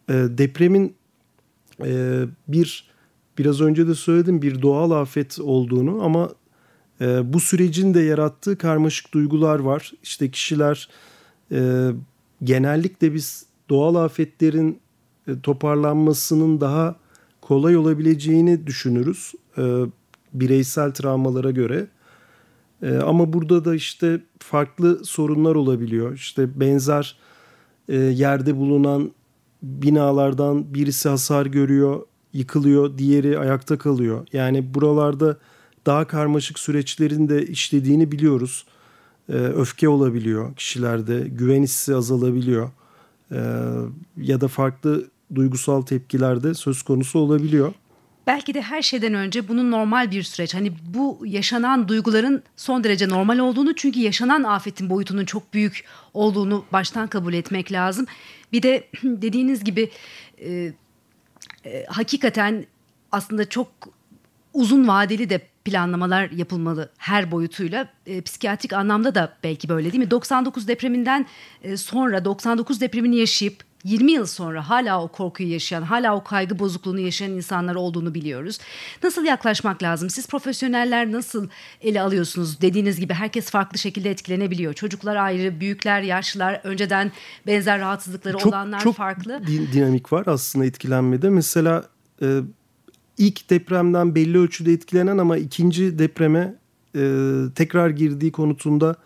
E, 0.09 0.12
depremin 0.14 0.94
e, 1.85 2.25
bir 2.49 2.91
biraz 3.39 3.61
önce 3.61 3.89
de 3.89 3.95
söyledim 3.95 4.43
bir 4.43 4.63
doğal 4.63 4.91
afet 4.91 5.39
olduğunu 5.41 6.03
ama 6.03 6.31
e, 7.01 7.33
bu 7.33 7.41
sürecin 7.41 7.95
de 7.95 8.01
yarattığı 8.01 8.59
karmaşık 8.59 9.15
duygular 9.15 9.59
var. 9.59 9.93
İşte 10.03 10.31
kişiler 10.31 10.89
e, 11.53 11.91
genellikle 12.45 13.15
biz 13.15 13.47
doğal 13.69 13.95
afetlerin 13.95 14.81
e, 15.29 15.41
toparlanmasının 15.41 16.61
daha 16.61 16.97
kolay 17.41 17.77
olabileceğini 17.77 18.67
düşünürüz 18.67 19.33
e, 19.59 19.83
bireysel 20.35 20.93
travmalara 20.93 21.51
göre. 21.51 21.87
E, 22.83 22.97
ama 22.97 23.33
burada 23.33 23.65
da 23.65 23.75
işte 23.75 24.21
farklı 24.39 25.05
sorunlar 25.05 25.55
olabiliyor. 25.55 26.15
İşte 26.15 26.61
benzer 26.61 27.17
e, 27.89 27.97
yerde 27.97 28.57
bulunan 28.57 29.11
binalardan 29.62 30.75
birisi 30.75 31.09
hasar 31.09 31.47
görüyor, 31.47 32.07
yıkılıyor, 32.33 32.99
diğeri 32.99 33.38
ayakta 33.38 33.79
kalıyor. 33.79 34.26
Yani 34.33 34.75
buralarda 34.75 35.37
daha 35.87 36.07
karmaşık 36.07 36.59
süreçlerin 36.59 37.29
de 37.29 37.47
işlediğini 37.47 38.12
biliyoruz. 38.12 38.67
E, 39.29 39.33
öfke 39.33 39.88
olabiliyor 39.88 40.57
kişilerde, 40.57 41.29
güven 41.29 41.62
hissi 41.62 41.95
azalabiliyor. 41.95 42.71
E, 43.33 43.40
ya 44.17 44.40
da 44.40 44.49
farklı 44.49 45.05
duygusal 45.35 45.83
tepkiler 45.83 46.43
de 46.43 46.55
söz 46.55 46.83
konusu 46.83 47.19
olabiliyor. 47.19 47.73
Belki 48.26 48.55
de 48.55 48.62
her 48.62 48.83
şeyden 48.83 49.14
önce 49.14 49.49
bunun 49.49 49.71
normal 49.71 50.11
bir 50.11 50.23
süreç. 50.23 50.55
Hani 50.55 50.73
bu 50.95 51.19
yaşanan 51.25 51.88
duyguların 51.88 52.43
son 52.57 52.85
derece 52.85 53.09
normal 53.09 53.38
olduğunu 53.38 53.75
çünkü 53.75 54.00
yaşanan 54.00 54.43
afetin 54.43 54.90
boyutunun 54.90 55.25
çok 55.25 55.55
büyük 55.55 55.85
olduğunu 56.14 56.64
baştan 56.73 57.07
kabul 57.07 57.33
etmek 57.33 57.73
lazım. 57.73 58.07
Bir 58.52 58.62
de 58.62 58.88
dediğiniz 59.02 59.64
gibi 59.64 59.90
e, 60.38 60.73
e, 61.64 61.85
hakikaten 61.88 62.66
aslında 63.12 63.49
çok 63.49 63.69
uzun 64.54 64.88
vadeli 64.88 65.30
de 65.30 65.40
planlamalar 65.64 66.30
yapılmalı 66.30 66.90
her 66.99 67.30
boyutuyla. 67.30 67.88
E, 68.07 68.21
psikiyatrik 68.21 68.73
anlamda 68.73 69.14
da 69.14 69.37
belki 69.45 69.69
böyle 69.69 69.92
değil 69.92 70.04
mi? 70.04 70.11
99 70.11 70.69
depreminden 70.69 71.26
e, 71.62 71.76
sonra 71.76 72.25
99 72.25 72.80
depremini 72.80 73.16
yaşayıp 73.16 73.70
20 73.85 74.13
yıl 74.13 74.27
sonra 74.27 74.69
hala 74.69 75.03
o 75.03 75.09
korkuyu 75.09 75.53
yaşayan, 75.53 75.83
hala 75.83 76.17
o 76.17 76.25
kaygı 76.25 76.59
bozukluğunu 76.59 77.01
yaşayan 77.01 77.31
insanlar 77.31 77.75
olduğunu 77.75 78.15
biliyoruz. 78.15 78.59
Nasıl 79.03 79.25
yaklaşmak 79.25 79.83
lazım? 79.83 80.11
Siz 80.11 80.27
profesyoneller 80.29 81.13
nasıl 81.13 81.49
ele 81.81 82.01
alıyorsunuz? 82.01 82.61
Dediğiniz 82.61 83.01
gibi 83.01 83.15
herkes 83.15 83.51
farklı 83.51 83.79
şekilde 83.79 84.11
etkilenebiliyor. 84.11 84.75
Çocuklar 84.75 85.17
ayrı, 85.17 85.61
büyükler, 85.61 86.03
yaşlılar, 86.03 86.61
önceden 86.65 87.13
benzer 87.47 87.81
rahatsızlıkları 87.81 88.39
çok, 88.39 88.47
olanlar 88.47 88.81
çok 88.81 88.97
farklı. 88.97 89.39
Çok 89.39 89.73
dinamik 89.73 90.13
var 90.13 90.27
aslında 90.27 90.65
etkilenmede. 90.65 91.31
Mesela 91.31 91.85
e, 92.23 92.41
ilk 93.19 93.51
depremden 93.51 94.15
belli 94.15 94.39
ölçüde 94.39 94.73
etkilenen 94.73 95.19
ama 95.19 95.37
ikinci 95.37 95.99
depreme 95.99 96.55
e, 96.97 97.03
tekrar 97.55 97.91
girdiği 97.91 98.33
konutunda 98.33 98.97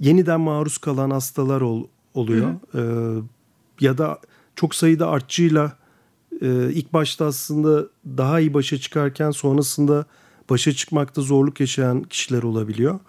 yeniden 0.00 0.40
maruz 0.40 0.78
kalan 0.78 1.10
hastalar 1.10 1.60
ol, 1.60 1.86
oluyor. 2.14 2.54
Hı 2.72 2.78
hı. 2.78 3.20
E, 3.20 3.33
ya 3.80 3.98
da 3.98 4.18
çok 4.56 4.74
sayıda 4.74 5.08
artçıyla 5.08 5.76
e, 6.42 6.70
ilk 6.72 6.92
başta 6.92 7.26
aslında 7.26 7.88
daha 8.06 8.40
iyi 8.40 8.54
başa 8.54 8.78
çıkarken 8.78 9.30
sonrasında 9.30 10.04
başa 10.50 10.72
çıkmakta 10.72 11.22
zorluk 11.22 11.60
yaşayan 11.60 12.02
kişiler 12.02 12.42
olabiliyor. 12.42 13.00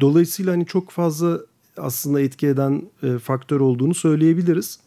Dolayısıyla 0.00 0.52
hani 0.52 0.66
çok 0.66 0.90
fazla 0.90 1.40
aslında 1.76 2.20
etki 2.20 2.46
eden 2.46 2.82
e, 3.02 3.18
faktör 3.18 3.60
olduğunu 3.60 3.94
söyleyebiliriz. 3.94 4.78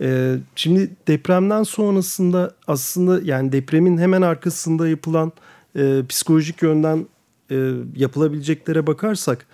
E, 0.00 0.38
şimdi 0.56 0.90
depremden 1.08 1.62
sonrasında 1.62 2.54
aslında 2.66 3.20
yani 3.24 3.52
depremin 3.52 3.98
hemen 3.98 4.22
arkasında 4.22 4.88
yapılan 4.88 5.32
e, 5.76 6.02
psikolojik 6.08 6.62
yönden 6.62 7.06
e, 7.50 7.72
yapılabileceklere 7.96 8.86
bakarsak 8.86 9.46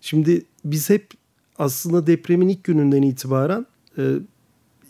şimdi 0.00 0.44
biz 0.64 0.90
hep 0.90 1.10
aslında 1.58 2.06
depremin 2.06 2.48
ilk 2.48 2.64
gününden 2.64 3.02
itibaren 3.02 3.66
e, 3.98 4.02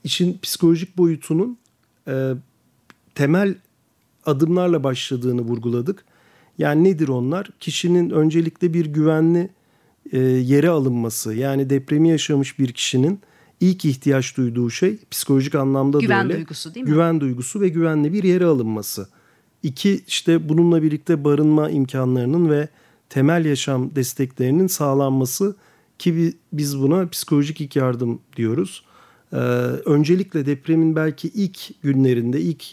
işin 0.04 0.38
psikolojik 0.42 0.98
boyutunun 0.98 1.58
e, 2.08 2.32
temel 3.14 3.54
adımlarla 4.26 4.84
başladığını 4.84 5.40
vurguladık. 5.40 6.04
Yani 6.58 6.84
nedir 6.84 7.08
onlar? 7.08 7.50
Kişinin 7.60 8.10
öncelikle 8.10 8.74
bir 8.74 8.86
güvenli 8.86 9.50
e, 10.12 10.18
yere 10.20 10.68
alınması. 10.68 11.34
Yani 11.34 11.70
depremi 11.70 12.08
yaşamış 12.08 12.58
bir 12.58 12.72
kişinin 12.72 13.20
ilk 13.60 13.84
ihtiyaç 13.84 14.36
duyduğu 14.36 14.70
şey 14.70 14.98
psikolojik 15.10 15.54
anlamda 15.54 15.98
güven 15.98 16.18
da 16.18 16.22
öyle. 16.22 16.32
Güven 16.32 16.38
duygusu 16.38 16.74
değil 16.74 16.86
mi? 16.86 16.92
Güven 16.92 17.20
duygusu 17.20 17.60
ve 17.60 17.68
güvenli 17.68 18.12
bir 18.12 18.22
yere 18.22 18.44
alınması. 18.44 19.08
İki 19.62 20.04
işte 20.06 20.48
bununla 20.48 20.82
birlikte 20.82 21.24
barınma 21.24 21.70
imkanlarının 21.70 22.50
ve 22.50 22.68
temel 23.08 23.44
yaşam 23.44 23.96
desteklerinin 23.96 24.66
sağlanması 24.66 25.56
ki 25.98 26.34
biz 26.52 26.80
buna 26.80 27.08
psikolojik 27.08 27.60
ilk 27.60 27.76
yardım 27.76 28.20
diyoruz. 28.36 28.84
Ee, 29.34 29.38
öncelikle 29.84 30.46
depremin 30.46 30.96
belki 30.96 31.28
ilk 31.28 31.82
günlerinde, 31.82 32.40
ilk 32.40 32.64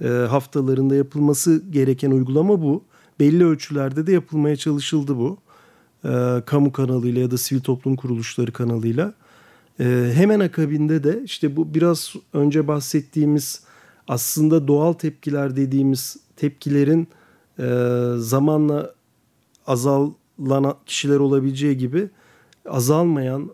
e, 0.00 0.08
haftalarında 0.08 0.94
yapılması 0.94 1.62
gereken 1.70 2.10
uygulama 2.10 2.62
bu. 2.62 2.84
Belli 3.20 3.44
ölçülerde 3.44 4.06
de 4.06 4.12
yapılmaya 4.12 4.56
çalışıldı 4.56 5.16
bu. 5.16 5.38
Ee, 6.04 6.42
kamu 6.46 6.72
kanalıyla 6.72 7.20
ya 7.20 7.30
da 7.30 7.38
sivil 7.38 7.60
toplum 7.60 7.96
kuruluşları 7.96 8.52
kanalıyla. 8.52 9.14
Ee, 9.80 10.10
hemen 10.14 10.40
akabinde 10.40 11.04
de 11.04 11.22
işte 11.24 11.56
bu 11.56 11.74
biraz 11.74 12.14
önce 12.32 12.68
bahsettiğimiz 12.68 13.62
aslında 14.08 14.68
doğal 14.68 14.92
tepkiler 14.92 15.56
dediğimiz 15.56 16.16
tepkilerin 16.36 17.08
e, 17.58 17.64
zamanla 18.18 18.94
azalan 19.66 20.74
kişiler 20.86 21.16
olabileceği 21.16 21.76
gibi 21.78 22.08
azalmayan 22.68 23.50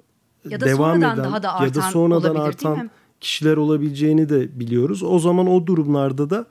ya 0.48 0.60
da 0.60 0.66
devam 0.66 0.98
eden 0.98 1.16
daha 1.16 1.42
da 1.42 1.54
artan 1.54 1.66
ya 1.66 1.74
da 1.74 1.82
sonradan 1.82 2.34
artan 2.34 2.90
kişiler 3.20 3.56
olabileceğini 3.56 4.28
de 4.28 4.60
biliyoruz. 4.60 5.02
O 5.02 5.18
zaman 5.18 5.46
o 5.46 5.66
durumlarda 5.66 6.30
da 6.30 6.46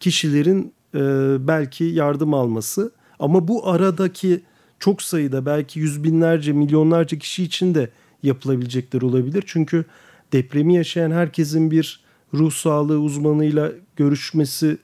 kişilerin 0.00 0.72
e, 0.94 1.00
belki 1.48 1.84
yardım 1.84 2.34
alması 2.34 2.92
ama 3.18 3.48
bu 3.48 3.68
aradaki 3.68 4.42
çok 4.78 5.02
sayıda 5.02 5.46
belki 5.46 5.80
yüz 5.80 6.04
binlerce 6.04 6.52
milyonlarca 6.52 7.18
kişi 7.18 7.44
için 7.44 7.74
de 7.74 7.90
yapılabilecekler 8.22 9.02
olabilir. 9.02 9.44
Çünkü 9.46 9.84
depremi 10.32 10.74
yaşayan 10.74 11.10
herkesin 11.10 11.70
bir 11.70 12.00
ruh 12.34 12.52
sağlığı 12.52 12.98
uzmanıyla 12.98 13.72
görüşmesi 13.96 14.78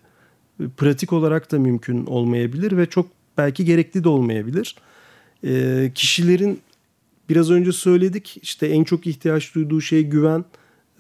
e, 0.61 0.69
pratik 0.77 1.13
olarak 1.13 1.53
da 1.53 1.59
mümkün 1.59 2.07
olmayabilir 2.07 2.77
ve 2.77 2.87
çok 2.87 3.07
belki 3.39 3.65
gerekli 3.65 4.05
de 4.05 4.09
olmayabilir. 4.09 4.77
E, 5.45 5.93
kişilerin 5.95 6.61
biraz 7.29 7.51
önce 7.51 7.73
söyledik 7.73 8.39
işte 8.43 8.67
en 8.67 8.85
çok 8.85 9.07
ihtiyaç 9.07 9.55
duyduğu 9.55 9.81
şey 9.81 10.03
güven 10.03 10.45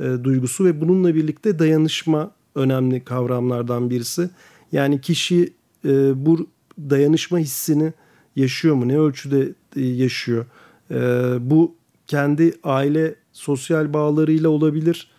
e, 0.00 0.04
duygusu 0.24 0.64
ve 0.64 0.80
bununla 0.80 1.14
birlikte 1.14 1.58
dayanışma 1.58 2.30
önemli 2.54 3.04
kavramlardan 3.04 3.90
birisi. 3.90 4.30
Yani 4.72 5.00
kişi 5.00 5.52
e, 5.84 6.26
bu 6.26 6.46
dayanışma 6.78 7.38
hissini 7.38 7.92
yaşıyor 8.36 8.74
mu? 8.74 8.88
Ne 8.88 8.98
ölçüde 8.98 9.52
e, 9.76 9.80
yaşıyor? 9.80 10.46
E, 10.90 10.96
bu 11.50 11.74
kendi 12.06 12.54
aile 12.64 13.14
sosyal 13.32 13.92
bağlarıyla 13.92 14.48
olabilir. 14.48 15.10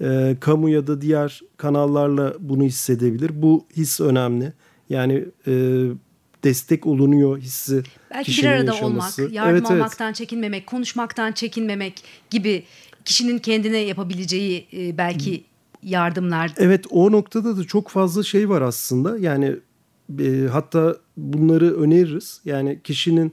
e, 0.00 0.36
kamu 0.40 0.68
ya 0.68 0.86
da 0.86 1.00
diğer 1.00 1.40
kanallarla 1.56 2.34
bunu 2.40 2.62
hissedebilir. 2.62 3.42
Bu 3.42 3.66
his 3.76 4.00
önemli. 4.00 4.52
Yani 4.88 5.24
e, 5.46 5.84
destek 6.44 6.86
olunuyor 6.86 7.38
hissi 7.38 7.82
Belki 8.10 8.42
bir 8.42 8.48
arada 8.48 8.72
yaşaması. 8.72 9.22
olmak, 9.22 9.34
yardım 9.34 9.56
evet, 9.56 9.70
almaktan 9.70 10.06
evet. 10.06 10.16
çekinmemek, 10.16 10.66
konuşmaktan 10.66 11.32
çekinmemek 11.32 12.04
gibi 12.30 12.64
kişinin 13.04 13.38
kendine 13.38 13.78
yapabileceği 13.78 14.66
e, 14.72 14.98
belki 14.98 15.44
yardımlar. 15.82 16.52
Evet 16.56 16.84
o 16.90 17.12
noktada 17.12 17.56
da 17.56 17.64
çok 17.64 17.88
fazla 17.88 18.22
şey 18.22 18.48
var 18.48 18.62
aslında. 18.62 19.18
Yani 19.18 19.56
e, 20.18 20.46
hatta 20.52 20.96
bunları 21.16 21.80
öneririz. 21.80 22.40
Yani 22.44 22.80
kişinin 22.84 23.32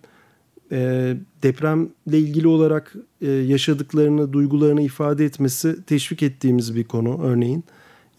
e, 0.72 1.14
depremle 1.44 2.20
ilgili 2.20 2.48
olarak 2.48 2.96
e, 3.22 3.32
yaşadıklarını, 3.32 4.34
duygularını 4.34 4.82
ifade 4.82 5.26
etmesi 5.26 5.84
teşvik 5.84 6.24
ettiğimiz 6.24 6.76
bir 6.76 6.84
konu 6.84 7.22
örneğin. 7.24 7.64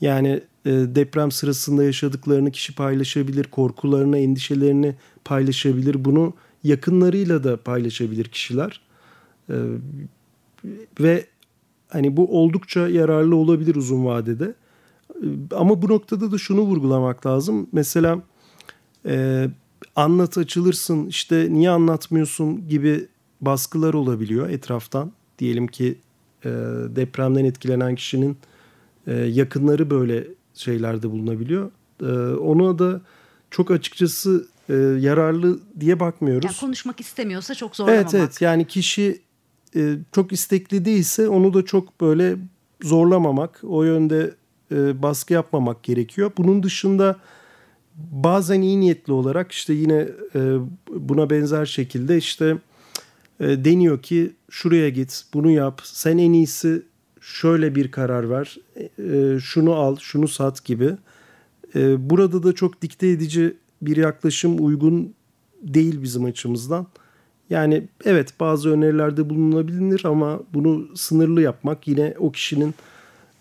Yani 0.00 0.40
deprem 0.70 1.30
sırasında 1.30 1.84
yaşadıklarını 1.84 2.50
kişi 2.50 2.74
paylaşabilir, 2.74 3.44
korkularını, 3.44 4.18
endişelerini 4.18 4.94
paylaşabilir. 5.24 6.04
Bunu 6.04 6.34
yakınlarıyla 6.64 7.44
da 7.44 7.56
paylaşabilir 7.56 8.24
kişiler. 8.24 8.80
E, 9.50 9.54
ve 11.00 11.26
hani 11.88 12.16
bu 12.16 12.40
oldukça 12.40 12.88
yararlı 12.88 13.36
olabilir 13.36 13.74
uzun 13.74 14.04
vadede. 14.04 14.54
E, 15.14 15.26
ama 15.54 15.82
bu 15.82 15.88
noktada 15.88 16.32
da 16.32 16.38
şunu 16.38 16.60
vurgulamak 16.60 17.26
lazım. 17.26 17.68
Mesela 17.72 18.22
e, 19.06 19.46
anlat 19.96 20.38
açılırsın 20.38 21.06
işte 21.06 21.48
niye 21.50 21.70
anlatmıyorsun 21.70 22.68
gibi 22.68 23.06
baskılar 23.40 23.94
olabiliyor 23.94 24.50
etraftan. 24.50 25.12
Diyelim 25.38 25.66
ki 25.66 25.98
e, 26.44 26.48
depremden 26.96 27.44
etkilenen 27.44 27.94
kişinin 27.94 28.36
e, 29.06 29.14
yakınları 29.14 29.90
böyle 29.90 30.24
şeylerde 30.58 31.10
bulunabiliyor. 31.10 31.70
E, 32.02 32.06
ona 32.36 32.78
da 32.78 33.00
çok 33.50 33.70
açıkçası 33.70 34.48
e, 34.68 34.74
yararlı 34.74 35.60
diye 35.80 36.00
bakmıyoruz. 36.00 36.44
Yani 36.44 36.56
konuşmak 36.56 37.00
istemiyorsa 37.00 37.54
çok 37.54 37.76
zorlamamak. 37.76 38.14
Evet 38.14 38.14
evet 38.14 38.40
yani 38.40 38.64
kişi 38.64 39.22
e, 39.76 39.96
çok 40.12 40.32
istekli 40.32 40.84
değilse 40.84 41.28
onu 41.28 41.54
da 41.54 41.64
çok 41.64 42.00
böyle 42.00 42.36
zorlamamak, 42.82 43.60
o 43.62 43.82
yönde 43.82 44.34
e, 44.72 45.02
baskı 45.02 45.32
yapmamak 45.32 45.82
gerekiyor. 45.82 46.32
Bunun 46.36 46.62
dışında 46.62 47.16
bazen 47.94 48.62
iyi 48.62 48.80
niyetli 48.80 49.12
olarak 49.12 49.52
işte 49.52 49.72
yine 49.72 50.08
e, 50.34 50.56
buna 50.88 51.30
benzer 51.30 51.66
şekilde 51.66 52.16
işte 52.16 52.58
e, 53.40 53.64
deniyor 53.64 54.02
ki 54.02 54.32
şuraya 54.50 54.88
git, 54.88 55.24
bunu 55.34 55.50
yap, 55.50 55.80
sen 55.84 56.18
en 56.18 56.32
iyisi 56.32 56.82
şöyle 57.28 57.74
bir 57.74 57.90
karar 57.90 58.30
ver, 58.30 58.58
e, 58.98 59.40
şunu 59.40 59.74
al, 59.74 59.96
şunu 60.00 60.28
sat 60.28 60.64
gibi. 60.64 60.94
E, 61.74 62.10
burada 62.10 62.42
da 62.42 62.52
çok 62.52 62.82
dikte 62.82 63.08
edici 63.08 63.56
bir 63.82 63.96
yaklaşım 63.96 64.66
uygun 64.66 65.14
değil 65.62 66.02
bizim 66.02 66.24
açımızdan. 66.24 66.86
Yani 67.50 67.88
evet 68.04 68.40
bazı 68.40 68.70
önerilerde 68.70 69.30
bulunabilir 69.30 70.02
ama 70.04 70.40
bunu 70.54 70.96
sınırlı 70.96 71.42
yapmak 71.42 71.88
yine 71.88 72.14
o 72.18 72.32
kişinin 72.32 72.74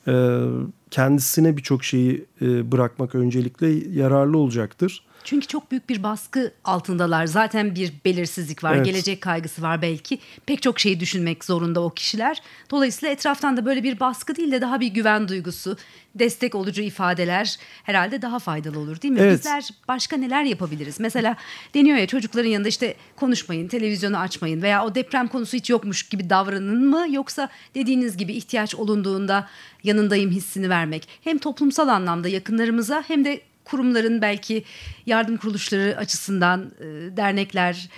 e, 0.08 0.44
kendisine 0.92 1.58
birçok 1.58 1.84
şeyi 1.84 2.26
e, 2.42 2.72
bırakmak 2.72 3.16
öncelikle 3.16 3.68
yararlı 4.00 4.38
olacaktır. 4.38 5.04
Çünkü 5.28 5.48
çok 5.48 5.72
büyük 5.72 5.90
bir 5.90 6.04
baskı 6.04 6.52
altındalar. 6.64 7.26
Zaten 7.26 7.76
bir 7.76 7.94
belirsizlik 8.06 8.64
var, 8.64 8.76
evet. 8.76 8.86
gelecek 8.86 9.22
kaygısı 9.22 9.62
var 9.62 9.82
belki. 9.82 10.20
Pek 10.46 10.62
çok 10.62 10.80
şeyi 10.80 11.00
düşünmek 11.00 11.46
zorunda 11.46 11.82
o 11.82 11.90
kişiler. 11.90 12.42
Dolayısıyla 12.72 13.14
etraftan 13.14 13.58
da 13.58 13.66
böyle 13.66 13.84
bir 13.84 14.00
baskı 14.00 14.36
değil 14.36 14.52
de 14.52 14.62
daha 14.62 14.80
bir 14.80 14.88
güven 14.88 15.28
duygusu, 15.28 15.78
destek 16.16 16.56
olucu 16.56 16.82
ifadeler 16.82 17.58
herhalde 17.84 18.22
daha 18.22 18.40
faydalı 18.40 18.80
olur 18.80 19.02
değil 19.02 19.14
mi? 19.14 19.20
Evet. 19.20 19.40
Bizler 19.40 19.70
başka 19.88 20.18
neler 20.18 20.44
yapabiliriz? 20.44 21.00
Mesela 21.00 21.36
deniyor 21.74 21.98
ya 21.98 22.08
çocukların 22.08 22.50
yanında 22.50 22.70
işte 22.70 22.96
konuşmayın, 23.16 23.68
televizyonu 23.68 24.18
açmayın 24.18 24.62
veya 24.62 24.86
o 24.86 24.96
deprem 24.96 25.28
konusu 25.28 25.58
hiç 25.58 25.70
yokmuş 25.70 26.04
gibi 26.04 26.30
davranın 26.30 26.90
mı? 26.90 27.06
Yoksa 27.10 27.50
dediğiniz 27.76 28.18
gibi 28.18 28.34
ihtiyaç 28.34 28.76
olunduğunda 28.76 29.48
yanındayım 29.84 30.32
hissini 30.32 30.70
vermek. 30.78 31.08
Hem 31.24 31.38
toplumsal 31.38 31.88
anlamda 31.88 32.28
yakınlarımıza 32.28 33.04
hem 33.08 33.26
de 33.26 33.42
kurumların 33.66 34.22
belki 34.22 34.64
yardım 35.06 35.38
kuruluşları 35.38 35.98
açısından 35.98 36.72
e, 36.80 37.18
dernekler 37.18 37.90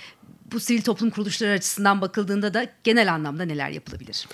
bu 0.52 0.60
sivil 0.60 0.82
toplum 0.82 1.10
kuruluşları 1.10 1.52
açısından 1.52 2.02
bakıldığında 2.02 2.54
da 2.54 2.68
genel 2.84 3.14
anlamda 3.14 3.46
neler 3.46 3.70
yapılabilir? 3.70 4.28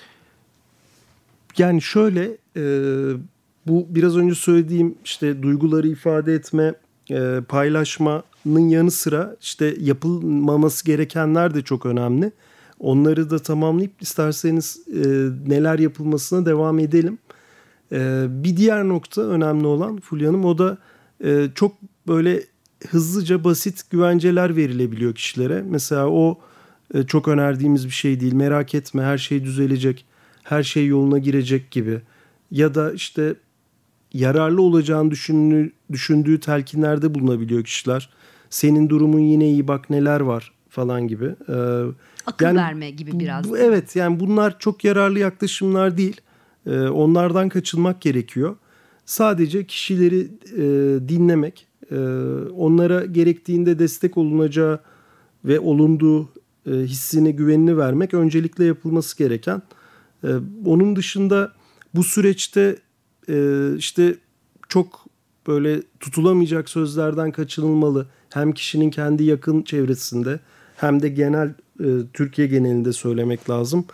Yani 1.58 1.82
şöyle 1.82 2.36
e, 2.56 2.62
bu 3.66 3.86
biraz 3.88 4.16
önce 4.16 4.34
söylediğim 4.34 4.94
işte 5.04 5.42
duyguları 5.42 5.88
ifade 5.88 6.34
etme, 6.34 6.74
e, 7.10 7.40
paylaşmanın 7.48 8.68
yanı 8.68 8.90
sıra 8.90 9.36
işte 9.40 9.76
yapılmaması 9.80 10.84
gerekenler 10.84 11.54
de 11.54 11.62
çok 11.62 11.86
önemli. 11.86 12.32
Onları 12.80 13.30
da 13.30 13.38
tamamlayıp 13.38 13.92
isterseniz 14.00 14.80
e, 14.88 15.08
neler 15.46 15.78
yapılmasına 15.78 16.46
devam 16.46 16.78
edelim. 16.78 17.18
E, 17.92 18.26
bir 18.28 18.56
diğer 18.56 18.88
nokta 18.88 19.22
önemli 19.22 19.66
olan 19.66 20.00
Fulya 20.00 20.28
Hanım 20.28 20.44
o 20.44 20.58
da 20.58 20.78
e, 21.24 21.48
çok 21.54 21.72
böyle 22.08 22.42
hızlıca 22.88 23.44
basit 23.44 23.90
güvenceler 23.90 24.56
verilebiliyor 24.56 25.14
kişilere. 25.14 25.64
Mesela 25.68 26.08
o 26.08 26.38
e, 26.94 27.02
çok 27.02 27.28
önerdiğimiz 27.28 27.86
bir 27.86 27.90
şey 27.90 28.20
değil. 28.20 28.34
Merak 28.34 28.74
etme 28.74 29.02
her 29.02 29.18
şey 29.18 29.44
düzelecek, 29.44 30.04
her 30.42 30.62
şey 30.62 30.86
yoluna 30.86 31.18
girecek 31.18 31.70
gibi. 31.70 32.00
Ya 32.50 32.74
da 32.74 32.92
işte 32.92 33.34
yararlı 34.12 34.62
olacağını 34.62 35.10
düşündüğü, 35.10 35.72
düşündüğü 35.92 36.40
telkinlerde 36.40 37.14
bulunabiliyor 37.14 37.64
kişiler. 37.64 38.10
Senin 38.50 38.88
durumun 38.88 39.20
yine 39.20 39.48
iyi 39.50 39.68
bak 39.68 39.90
neler 39.90 40.20
var 40.20 40.52
falan 40.68 41.08
gibi. 41.08 41.34
Ee, 41.48 41.82
Akıl 42.26 42.46
yani, 42.46 42.56
verme 42.56 42.90
gibi 42.90 43.20
biraz. 43.20 43.50
Bu, 43.50 43.58
evet 43.58 43.96
yani 43.96 44.20
bunlar 44.20 44.58
çok 44.58 44.84
yararlı 44.84 45.18
yaklaşımlar 45.18 45.96
değil. 45.96 46.20
Ee, 46.66 46.80
onlardan 46.80 47.48
kaçınmak 47.48 48.00
gerekiyor. 48.00 48.56
Sadece 49.04 49.64
kişileri 49.64 50.20
e, 50.52 50.62
dinlemek, 51.08 51.66
e, 51.90 51.96
onlara 52.56 53.04
gerektiğinde 53.04 53.78
destek 53.78 54.16
olunacağı 54.18 54.80
ve 55.44 55.60
olunduğu 55.60 56.28
e, 56.66 56.70
hissini, 56.70 57.36
güvenini 57.36 57.78
vermek 57.78 58.14
öncelikle 58.14 58.64
yapılması 58.64 59.18
gereken. 59.18 59.62
Onun 60.66 60.96
dışında 60.96 61.52
bu 61.94 62.04
süreçte 62.04 62.76
işte 63.76 64.14
çok 64.68 65.06
böyle 65.46 65.82
tutulamayacak 66.00 66.68
sözlerden 66.68 67.32
kaçınılmalı. 67.32 68.06
Hem 68.30 68.52
kişinin 68.52 68.90
kendi 68.90 69.24
yakın 69.24 69.62
çevresinde 69.62 70.40
hem 70.76 71.02
de 71.02 71.08
genel 71.08 71.54
Türkiye 72.12 72.48
genelinde 72.48 72.92
söylemek 72.92 73.50
lazım. 73.50 73.84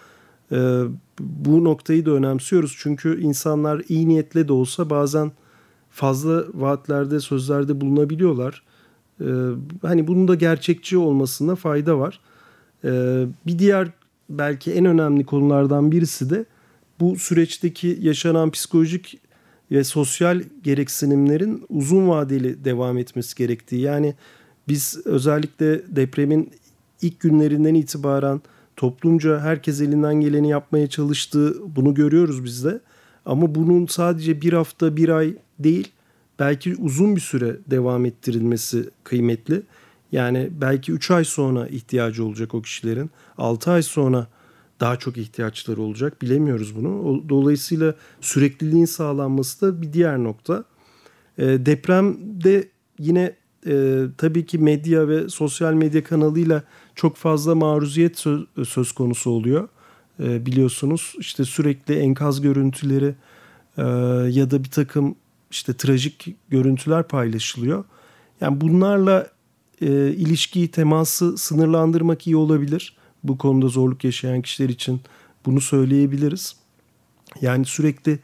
E, 0.52 0.82
bu 1.20 1.64
noktayı 1.64 2.06
da 2.06 2.10
önemsiyoruz. 2.10 2.76
Çünkü 2.78 3.20
insanlar 3.20 3.82
iyi 3.88 4.08
niyetle 4.08 4.48
de 4.48 4.52
olsa 4.52 4.90
bazen 4.90 5.32
fazla 5.90 6.44
vaatlerde, 6.54 7.20
sözlerde 7.20 7.80
bulunabiliyorlar. 7.80 8.62
Ee, 9.20 9.24
hani 9.82 10.06
bunun 10.06 10.28
da 10.28 10.34
gerçekçi 10.34 10.98
olmasında 10.98 11.56
fayda 11.56 11.98
var. 11.98 12.20
Ee, 12.84 13.26
bir 13.46 13.58
diğer 13.58 13.88
belki 14.28 14.72
en 14.72 14.84
önemli 14.84 15.26
konulardan 15.26 15.92
birisi 15.92 16.30
de 16.30 16.44
bu 17.00 17.16
süreçteki 17.16 17.98
yaşanan 18.00 18.50
psikolojik 18.50 19.20
ve 19.70 19.84
sosyal 19.84 20.42
gereksinimlerin 20.62 21.64
uzun 21.68 22.08
vadeli 22.08 22.64
devam 22.64 22.98
etmesi 22.98 23.36
gerektiği. 23.36 23.80
Yani 23.80 24.14
biz 24.68 25.00
özellikle 25.04 25.96
depremin 25.96 26.50
ilk 27.02 27.20
günlerinden 27.20 27.74
itibaren 27.74 28.40
toplumca 28.76 29.40
herkes 29.40 29.80
elinden 29.80 30.14
geleni 30.14 30.48
yapmaya 30.48 30.86
çalıştığı 30.86 31.76
bunu 31.76 31.94
görüyoruz 31.94 32.44
biz 32.44 32.64
de. 32.64 32.80
Ama 33.26 33.54
bunun 33.54 33.86
sadece 33.86 34.40
bir 34.40 34.52
hafta 34.52 34.96
bir 34.96 35.08
ay 35.08 35.34
değil 35.58 35.92
belki 36.38 36.76
uzun 36.76 37.16
bir 37.16 37.20
süre 37.20 37.56
devam 37.66 38.04
ettirilmesi 38.04 38.90
kıymetli. 39.04 39.62
Yani 40.12 40.50
belki 40.60 40.92
3 40.92 41.10
ay 41.10 41.24
sonra 41.24 41.66
ihtiyacı 41.66 42.24
olacak 42.24 42.54
o 42.54 42.62
kişilerin. 42.62 43.10
6 43.38 43.70
ay 43.70 43.82
sonra 43.82 44.26
daha 44.80 44.96
çok 44.96 45.16
ihtiyaçları 45.16 45.82
olacak. 45.82 46.22
Bilemiyoruz 46.22 46.76
bunu. 46.76 47.24
Dolayısıyla 47.28 47.94
sürekliliğin 48.20 48.84
sağlanması 48.84 49.60
da 49.60 49.82
bir 49.82 49.92
diğer 49.92 50.18
nokta. 50.18 50.64
E, 51.38 51.66
depremde 51.66 52.68
yine 52.98 53.36
e, 53.66 54.02
tabii 54.18 54.46
ki 54.46 54.58
medya 54.58 55.08
ve 55.08 55.28
sosyal 55.28 55.72
medya 55.72 56.04
kanalıyla 56.04 56.62
çok 56.94 57.16
fazla 57.16 57.54
maruziyet 57.54 58.18
söz, 58.64 58.92
konusu 58.92 59.30
oluyor. 59.30 59.68
E, 60.20 60.46
biliyorsunuz 60.46 61.14
işte 61.18 61.44
sürekli 61.44 61.94
enkaz 61.94 62.40
görüntüleri 62.40 63.14
e, 63.78 63.82
ya 64.30 64.50
da 64.50 64.64
bir 64.64 64.70
takım 64.70 65.14
işte 65.50 65.74
trajik 65.74 66.34
görüntüler 66.48 67.08
paylaşılıyor. 67.08 67.84
Yani 68.40 68.60
bunlarla 68.60 69.26
e, 69.80 69.86
ilişkiyi, 70.10 70.68
teması 70.68 71.38
sınırlandırmak 71.38 72.26
iyi 72.26 72.36
olabilir. 72.36 72.96
Bu 73.24 73.38
konuda 73.38 73.68
zorluk 73.68 74.04
yaşayan 74.04 74.42
kişiler 74.42 74.68
için 74.68 75.00
bunu 75.46 75.60
söyleyebiliriz. 75.60 76.56
Yani 77.40 77.64
sürekli 77.64 78.18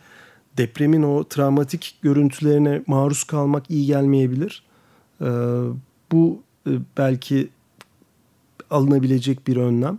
depremin 0.57 1.03
o 1.03 1.25
travmatik 1.25 1.99
görüntülerine 2.03 2.83
maruz 2.87 3.25
kalmak 3.25 3.71
iyi 3.71 3.87
gelmeyebilir. 3.87 4.63
E, 5.21 5.29
bu 6.13 6.43
e, 6.67 6.71
belki 6.99 7.49
alınabilecek 8.71 9.49
bir 9.49 9.57
önlem. 9.57 9.99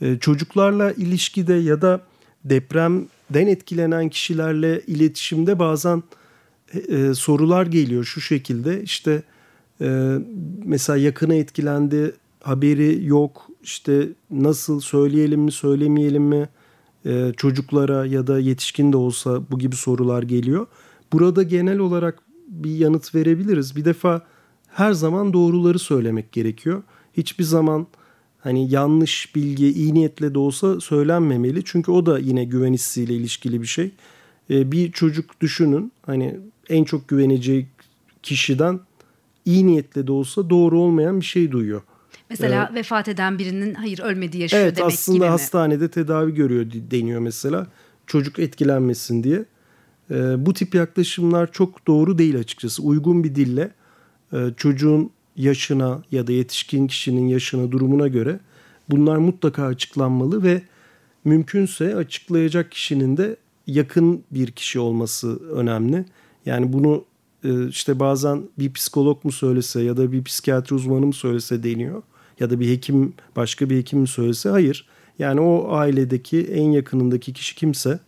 E, 0.00 0.18
çocuklarla 0.18 0.92
ilişkide 0.92 1.54
ya 1.54 1.82
da 1.82 2.00
depremden 2.44 3.46
etkilenen 3.46 4.08
kişilerle 4.08 4.80
iletişimde 4.86 5.58
bazen 5.58 6.02
e, 6.88 7.14
sorular 7.14 7.66
geliyor 7.66 8.04
şu 8.04 8.20
şekilde. 8.20 8.82
İşte 8.82 9.22
e, 9.80 10.18
mesela 10.64 10.96
yakına 10.96 11.34
etkilendi, 11.34 12.14
haberi 12.42 13.04
yok. 13.04 13.48
İşte 13.62 14.08
nasıl 14.30 14.80
söyleyelim 14.80 15.40
mi, 15.40 15.52
söylemeyelim 15.52 16.22
mi? 16.22 16.48
E, 17.06 17.32
çocuklara 17.36 18.06
ya 18.06 18.26
da 18.26 18.38
yetişkin 18.38 18.92
de 18.92 18.96
olsa 18.96 19.50
bu 19.50 19.58
gibi 19.58 19.76
sorular 19.76 20.22
geliyor. 20.22 20.66
Burada 21.12 21.42
genel 21.42 21.78
olarak 21.78 22.22
bir 22.48 22.76
yanıt 22.76 23.14
verebiliriz. 23.14 23.76
Bir 23.76 23.84
defa 23.84 24.26
her 24.68 24.92
zaman 24.92 25.32
doğruları 25.32 25.78
söylemek 25.78 26.32
gerekiyor. 26.32 26.82
Hiçbir 27.16 27.44
zaman 27.44 27.86
hani 28.40 28.70
yanlış 28.70 29.34
bilgi 29.34 29.72
iyi 29.72 29.94
niyetle 29.94 30.34
de 30.34 30.38
olsa 30.38 30.80
söylenmemeli. 30.80 31.62
Çünkü 31.64 31.90
o 31.90 32.06
da 32.06 32.18
yine 32.18 32.44
güven 32.44 32.72
hissiyle 32.72 33.14
ilişkili 33.14 33.62
bir 33.62 33.66
şey. 33.66 33.90
Ee, 34.50 34.72
bir 34.72 34.92
çocuk 34.92 35.40
düşünün 35.40 35.92
hani 36.06 36.40
en 36.68 36.84
çok 36.84 37.08
güveneceği 37.08 37.66
kişiden 38.22 38.80
iyi 39.44 39.66
niyetle 39.66 40.06
de 40.06 40.12
olsa 40.12 40.50
doğru 40.50 40.80
olmayan 40.80 41.20
bir 41.20 41.24
şey 41.24 41.50
duyuyor. 41.50 41.82
Mesela 42.30 42.70
ee, 42.72 42.74
vefat 42.74 43.08
eden 43.08 43.38
birinin 43.38 43.74
hayır 43.74 43.98
ölmedi 43.98 44.38
yaşıyor 44.38 44.62
evet, 44.62 44.76
demek 44.76 44.92
aslında 44.92 45.16
gibi 45.16 45.24
mi? 45.24 45.30
hastanede 45.30 45.90
tedavi 45.90 46.34
görüyor 46.34 46.66
deniyor 46.90 47.20
mesela. 47.20 47.66
Çocuk 48.06 48.38
etkilenmesin 48.38 49.22
diye. 49.22 49.44
Ee, 50.10 50.46
bu 50.46 50.54
tip 50.54 50.74
yaklaşımlar 50.74 51.52
çok 51.52 51.86
doğru 51.86 52.18
değil 52.18 52.38
açıkçası. 52.38 52.82
Uygun 52.82 53.24
bir 53.24 53.34
dille 53.34 53.70
e, 54.32 54.38
çocuğun 54.56 55.10
yaşına 55.36 56.02
ya 56.10 56.26
da 56.26 56.32
yetişkin 56.32 56.86
kişinin 56.86 57.28
yaşına 57.28 57.72
durumuna 57.72 58.08
göre 58.08 58.40
bunlar 58.90 59.16
mutlaka 59.16 59.64
açıklanmalı 59.64 60.42
ve 60.42 60.62
mümkünse 61.24 61.96
açıklayacak 61.96 62.72
kişinin 62.72 63.16
de 63.16 63.36
yakın 63.66 64.24
bir 64.30 64.50
kişi 64.50 64.80
olması 64.80 65.50
önemli. 65.50 66.04
Yani 66.46 66.72
bunu 66.72 67.04
e, 67.44 67.68
işte 67.68 68.00
bazen 68.00 68.42
bir 68.58 68.72
psikolog 68.72 69.24
mu 69.24 69.32
söylese 69.32 69.82
ya 69.82 69.96
da 69.96 70.12
bir 70.12 70.24
psikiyatri 70.24 70.74
uzmanı 70.74 71.06
mı 71.06 71.12
söylese 71.12 71.62
deniyor. 71.62 72.02
Ya 72.40 72.50
da 72.50 72.60
bir 72.60 72.68
hekim 72.68 73.12
başka 73.36 73.70
bir 73.70 73.76
hekim 73.76 74.00
mi 74.00 74.08
söylese 74.08 74.48
hayır. 74.48 74.86
Yani 75.18 75.40
o 75.40 75.72
ailedeki 75.72 76.40
en 76.40 76.70
yakınındaki 76.70 77.32
kişi 77.32 77.54
kimse 77.54 78.00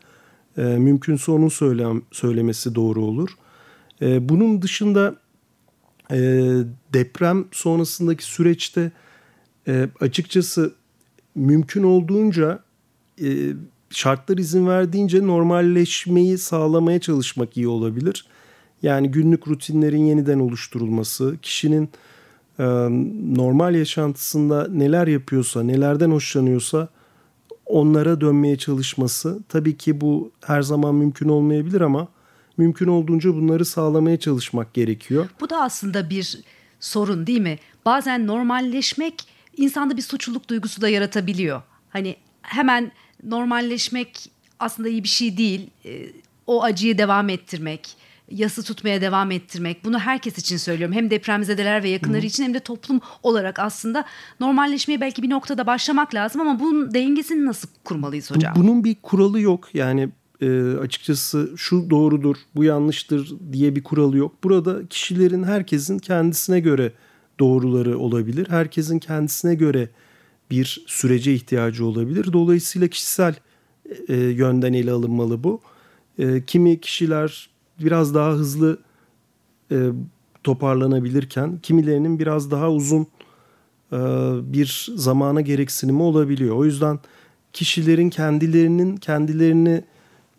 e, 0.56 0.62
mümkünse 0.62 1.32
onun 1.32 1.48
söylem, 1.48 2.02
söylemesi 2.12 2.74
doğru 2.74 3.04
olur. 3.04 3.30
E, 4.02 4.28
bunun 4.28 4.62
dışında 4.62 5.16
e, 6.12 6.18
deprem 6.92 7.44
sonrasındaki 7.52 8.24
süreçte 8.24 8.92
e, 9.68 9.88
açıkçası 10.00 10.74
mümkün 11.34 11.82
olduğunca 11.82 12.62
e, 13.22 13.52
şartlar 13.90 14.38
izin 14.38 14.66
verdiğince 14.66 15.26
normalleşmeyi 15.26 16.38
sağlamaya 16.38 17.00
çalışmak 17.00 17.56
iyi 17.56 17.68
olabilir. 17.68 18.26
Yani 18.82 19.10
günlük 19.10 19.48
rutinlerin 19.48 20.04
yeniden 20.04 20.38
oluşturulması, 20.38 21.36
kişinin 21.42 21.88
e, 22.58 22.64
normal 23.36 23.74
yaşantısında 23.74 24.68
neler 24.68 25.06
yapıyorsa, 25.06 25.62
nelerden 25.62 26.10
hoşlanıyorsa 26.10 26.88
onlara 27.66 28.20
dönmeye 28.20 28.58
çalışması. 28.58 29.40
Tabii 29.48 29.76
ki 29.76 30.00
bu 30.00 30.30
her 30.44 30.62
zaman 30.62 30.94
mümkün 30.94 31.28
olmayabilir 31.28 31.80
ama 31.80 32.08
mümkün 32.56 32.86
olduğunca 32.86 33.34
bunları 33.34 33.64
sağlamaya 33.64 34.18
çalışmak 34.18 34.74
gerekiyor. 34.74 35.28
Bu 35.40 35.50
da 35.50 35.62
aslında 35.62 36.10
bir 36.10 36.40
sorun 36.80 37.26
değil 37.26 37.40
mi? 37.40 37.58
Bazen 37.84 38.26
normalleşmek 38.26 39.14
insanda 39.56 39.96
bir 39.96 40.02
suçluluk 40.02 40.48
duygusu 40.48 40.80
da 40.80 40.88
yaratabiliyor. 40.88 41.62
Hani 41.90 42.16
hemen 42.42 42.92
normalleşmek 43.24 44.30
aslında 44.58 44.88
iyi 44.88 45.02
bir 45.02 45.08
şey 45.08 45.36
değil. 45.36 45.70
Ee, 45.84 46.06
o 46.46 46.62
acıyı 46.62 46.98
devam 46.98 47.28
ettirmek, 47.28 47.96
yası 48.30 48.62
tutmaya 48.62 49.00
devam 49.00 49.30
ettirmek. 49.30 49.84
Bunu 49.84 49.98
herkes 49.98 50.38
için 50.38 50.56
söylüyorum. 50.56 50.94
Hem 50.96 51.10
depremzedeler 51.10 51.82
ve 51.82 51.88
yakınları 51.88 52.22
Hı. 52.22 52.26
için 52.26 52.44
hem 52.44 52.54
de 52.54 52.60
toplum 52.60 53.00
olarak 53.22 53.58
aslında 53.58 54.04
normalleşmeye 54.40 55.00
belki 55.00 55.22
bir 55.22 55.30
noktada 55.30 55.66
başlamak 55.66 56.14
lazım 56.14 56.40
ama 56.40 56.60
bunun 56.60 56.94
dengesini 56.94 57.46
nasıl 57.46 57.68
kurmalıyız 57.84 58.30
hocam? 58.30 58.54
Bunun 58.56 58.84
bir 58.84 58.96
kuralı 59.02 59.40
yok. 59.40 59.74
Yani 59.74 60.08
e, 60.42 60.76
açıkçası 60.76 61.50
şu 61.56 61.90
doğrudur, 61.90 62.36
bu 62.54 62.64
yanlıştır 62.64 63.34
diye 63.52 63.76
bir 63.76 63.82
kuralı 63.82 64.16
yok. 64.16 64.44
Burada 64.44 64.86
kişilerin 64.86 65.42
herkesin 65.42 65.98
kendisine 65.98 66.60
göre 66.60 66.92
doğruları 67.40 67.98
olabilir. 67.98 68.46
Herkesin 68.50 68.98
kendisine 68.98 69.54
göre 69.54 69.88
bir 70.50 70.84
sürece 70.86 71.34
ihtiyacı 71.34 71.86
olabilir. 71.86 72.32
Dolayısıyla 72.32 72.88
kişisel 72.88 73.34
e, 74.08 74.16
yönden 74.16 74.72
ele 74.72 74.90
alınmalı 74.90 75.44
bu. 75.44 75.60
E, 76.18 76.42
kimi 76.46 76.80
kişiler 76.80 77.50
biraz 77.80 78.14
daha 78.14 78.32
hızlı 78.32 78.78
e, 79.70 79.88
toparlanabilirken 80.44 81.58
kimilerinin 81.62 82.18
biraz 82.18 82.50
daha 82.50 82.70
uzun 82.70 83.06
e, 83.92 83.98
bir 84.52 84.88
zamana 84.96 85.40
gereksinimi 85.40 86.02
olabiliyor. 86.02 86.56
O 86.56 86.64
yüzden 86.64 86.98
kişilerin 87.52 88.10
kendilerinin 88.10 88.96
kendilerini 88.96 89.84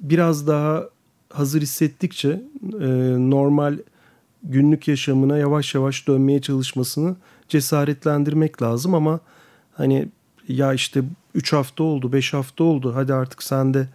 biraz 0.03 0.47
daha 0.47 0.89
hazır 1.29 1.61
hissettikçe 1.61 2.29
e, 2.73 2.87
normal 3.29 3.77
günlük 4.43 4.87
yaşamına 4.87 5.37
yavaş 5.37 5.75
yavaş 5.75 6.07
dönmeye 6.07 6.41
çalışmasını 6.41 7.15
cesaretlendirmek 7.49 8.61
lazım 8.61 8.95
ama 8.95 9.19
hani 9.73 10.07
ya 10.47 10.73
işte 10.73 11.03
3 11.35 11.53
hafta 11.53 11.83
oldu 11.83 12.13
5 12.13 12.33
hafta 12.33 12.63
oldu 12.63 12.95
hadi 12.95 13.13
artık 13.13 13.43
sen 13.43 13.73
de 13.73 13.87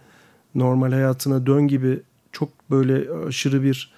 normal 0.55 0.91
hayatına 0.91 1.45
dön 1.45 1.67
gibi 1.67 1.99
çok 2.31 2.49
böyle 2.71 3.13
aşırı 3.27 3.63
bir 3.63 3.91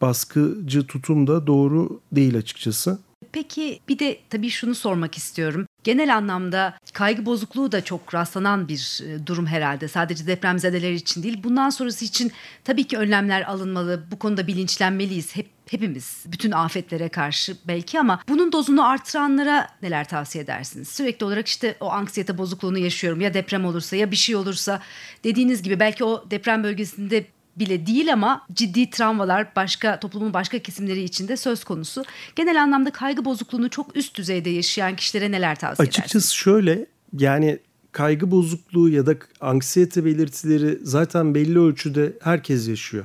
baskıcı 0.00 0.86
tutum 0.86 1.26
da 1.26 1.46
doğru 1.46 2.00
değil 2.12 2.38
açıkçası. 2.38 2.98
Peki 3.32 3.80
bir 3.88 3.98
de 3.98 4.18
tabii 4.30 4.50
şunu 4.50 4.74
sormak 4.74 5.16
istiyorum. 5.16 5.66
Genel 5.84 6.16
anlamda 6.16 6.78
kaygı 6.92 7.26
bozukluğu 7.26 7.72
da 7.72 7.84
çok 7.84 8.14
rastlanan 8.14 8.68
bir 8.68 9.00
e, 9.06 9.26
durum 9.26 9.46
herhalde. 9.46 9.88
Sadece 9.88 10.26
depremzedeler 10.26 10.92
için 10.92 11.22
değil. 11.22 11.44
Bundan 11.44 11.70
sonrası 11.70 12.04
için 12.04 12.32
tabii 12.64 12.84
ki 12.84 12.98
önlemler 12.98 13.42
alınmalı. 13.42 14.04
Bu 14.10 14.18
konuda 14.18 14.46
bilinçlenmeliyiz. 14.46 15.36
Hep 15.36 15.46
hepimiz 15.70 16.24
bütün 16.26 16.50
afetlere 16.50 17.08
karşı 17.08 17.56
belki 17.68 18.00
ama 18.00 18.20
bunun 18.28 18.52
dozunu 18.52 18.88
artıranlara 18.88 19.68
neler 19.82 20.08
tavsiye 20.08 20.44
edersiniz? 20.44 20.88
Sürekli 20.88 21.26
olarak 21.26 21.48
işte 21.48 21.76
o 21.80 21.90
anksiyete 21.90 22.38
bozukluğunu 22.38 22.78
yaşıyorum 22.78 23.20
ya 23.20 23.34
deprem 23.34 23.64
olursa 23.64 23.96
ya 23.96 24.10
bir 24.10 24.16
şey 24.16 24.36
olursa 24.36 24.80
dediğiniz 25.24 25.62
gibi 25.62 25.80
belki 25.80 26.04
o 26.04 26.30
deprem 26.30 26.64
bölgesinde 26.64 27.26
bile 27.58 27.86
değil 27.86 28.12
ama 28.12 28.46
ciddi 28.52 28.90
travmalar 28.90 29.56
başka 29.56 30.00
toplumun 30.00 30.34
başka 30.34 30.58
kesimleri 30.58 31.02
içinde 31.02 31.36
söz 31.36 31.64
konusu. 31.64 32.04
Genel 32.36 32.62
anlamda 32.62 32.90
kaygı 32.90 33.24
bozukluğunu 33.24 33.70
çok 33.70 33.96
üst 33.96 34.16
düzeyde 34.16 34.50
yaşayan 34.50 34.96
kişilere 34.96 35.30
neler 35.30 35.58
tavsiye 35.58 35.88
Açıkçası 35.88 36.34
şöyle 36.34 36.86
yani 37.18 37.58
kaygı 37.92 38.30
bozukluğu 38.30 38.88
ya 38.88 39.06
da 39.06 39.14
anksiyete 39.40 40.04
belirtileri 40.04 40.78
zaten 40.82 41.34
belli 41.34 41.58
ölçüde 41.58 42.12
herkes 42.20 42.68
yaşıyor. 42.68 43.04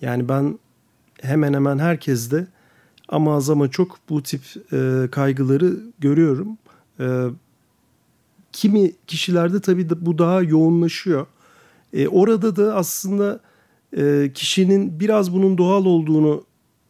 Yani 0.00 0.28
ben 0.28 0.58
hemen 1.22 1.54
hemen 1.54 1.78
herkeste 1.78 2.46
ama 3.08 3.36
az 3.36 3.50
ama 3.50 3.70
çok 3.70 3.98
bu 4.08 4.22
tip 4.22 4.42
e, 4.72 5.08
kaygıları 5.10 5.76
görüyorum. 5.98 6.58
E, 7.00 7.06
kimi 8.52 8.92
kişilerde 9.06 9.60
tabii 9.60 9.88
bu 9.90 10.18
daha 10.18 10.42
yoğunlaşıyor. 10.42 11.26
E, 11.92 12.08
orada 12.08 12.56
da 12.56 12.74
aslında 12.74 13.40
e, 13.96 14.30
kişinin 14.34 15.00
biraz 15.00 15.32
bunun 15.32 15.58
doğal 15.58 15.84
olduğunu 15.84 16.44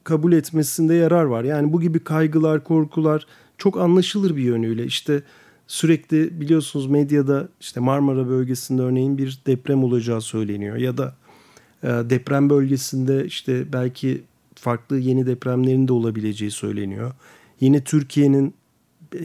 kabul 0.04 0.32
etmesinde 0.32 0.94
yarar 0.94 1.24
var. 1.24 1.44
Yani 1.44 1.72
bu 1.72 1.80
gibi 1.80 1.98
kaygılar, 1.98 2.64
korkular 2.64 3.26
çok 3.58 3.80
anlaşılır 3.80 4.36
bir 4.36 4.42
yönüyle. 4.42 4.84
İşte 4.84 5.22
sürekli 5.66 6.40
biliyorsunuz 6.40 6.86
medyada 6.86 7.48
işte 7.60 7.80
Marmara 7.80 8.28
bölgesinde 8.28 8.82
örneğin 8.82 9.18
bir 9.18 9.38
deprem 9.46 9.84
olacağı 9.84 10.20
söyleniyor 10.20 10.76
ya 10.76 10.98
da 10.98 11.16
e, 11.82 11.88
deprem 11.88 12.50
bölgesinde 12.50 13.26
işte 13.26 13.72
belki 13.72 14.22
farklı 14.54 14.98
yeni 14.98 15.26
depremlerin 15.26 15.88
de 15.88 15.92
olabileceği 15.92 16.50
söyleniyor. 16.50 17.12
Yine 17.60 17.84
Türkiye'nin 17.84 18.54
e, 19.14 19.20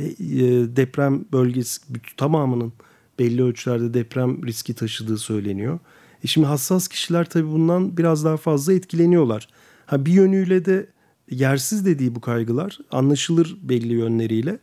deprem 0.75 1.25
bölgesi 1.31 1.81
tamamının 2.17 2.73
belli 3.19 3.43
ölçülerde 3.43 3.93
deprem 3.93 4.45
riski 4.45 4.73
taşıdığı 4.73 5.17
söyleniyor. 5.17 5.79
E 6.23 6.27
şimdi 6.27 6.47
hassas 6.47 6.88
kişiler 6.88 7.29
tabii 7.29 7.51
bundan 7.51 7.97
biraz 7.97 8.25
daha 8.25 8.38
fazla 8.38 8.73
etkileniyorlar. 8.73 9.47
Ha 9.86 10.05
bir 10.05 10.12
yönüyle 10.12 10.65
de 10.65 10.88
yersiz 11.32 11.86
dediği 11.86 12.15
bu 12.15 12.21
kaygılar 12.21 12.79
anlaşılır 12.91 13.58
belli 13.62 13.93
yönleriyle. 13.93 14.60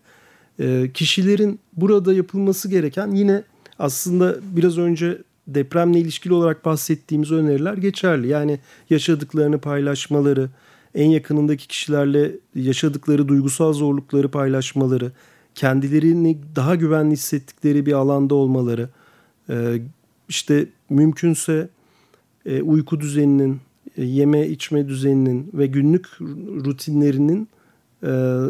E, 0.61 0.91
kişilerin 0.95 1.61
burada 1.73 2.15
yapılması 2.15 2.69
gereken 2.69 3.11
yine 3.11 3.43
aslında 3.79 4.37
biraz 4.57 4.79
önce 4.79 5.19
depremle 5.47 6.01
ilişkili 6.01 6.35
olarak 6.35 6.65
bahsettiğimiz 6.65 7.33
öneriler 7.33 7.75
geçerli. 7.75 8.29
Yani 8.29 8.59
yaşadıklarını 8.91 9.59
paylaşmaları, 9.59 10.51
en 10.95 11.11
yakınındaki 11.11 11.69
kişilerle 11.69 12.33
yaşadıkları 12.55 13.29
duygusal 13.29 13.73
zorlukları 13.73 14.29
paylaşmaları, 14.29 15.13
kendilerini 15.55 16.39
daha 16.57 16.75
güvenli 16.75 17.13
hissettikleri 17.13 17.87
bir 17.87 17.93
alanda 17.93 18.35
olmaları, 18.35 18.89
e, 19.51 19.81
işte 20.29 20.67
mümkünse 20.91 21.69
e, 22.47 22.63
uyku 22.63 23.01
düzeninin, 23.01 23.61
e, 23.97 24.05
yeme 24.05 24.49
içme 24.49 24.89
düzeninin 24.89 25.51
ve 25.55 25.67
günlük 25.67 26.07
rutinlerinin 26.65 27.49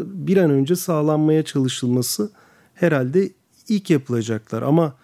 bir 0.03 0.37
an 0.37 0.51
önce 0.51 0.75
sağlanmaya 0.75 1.43
çalışılması 1.43 2.31
herhalde 2.73 3.29
ilk 3.69 3.89
yapılacaklar. 3.89 4.61
Ama 4.61 4.95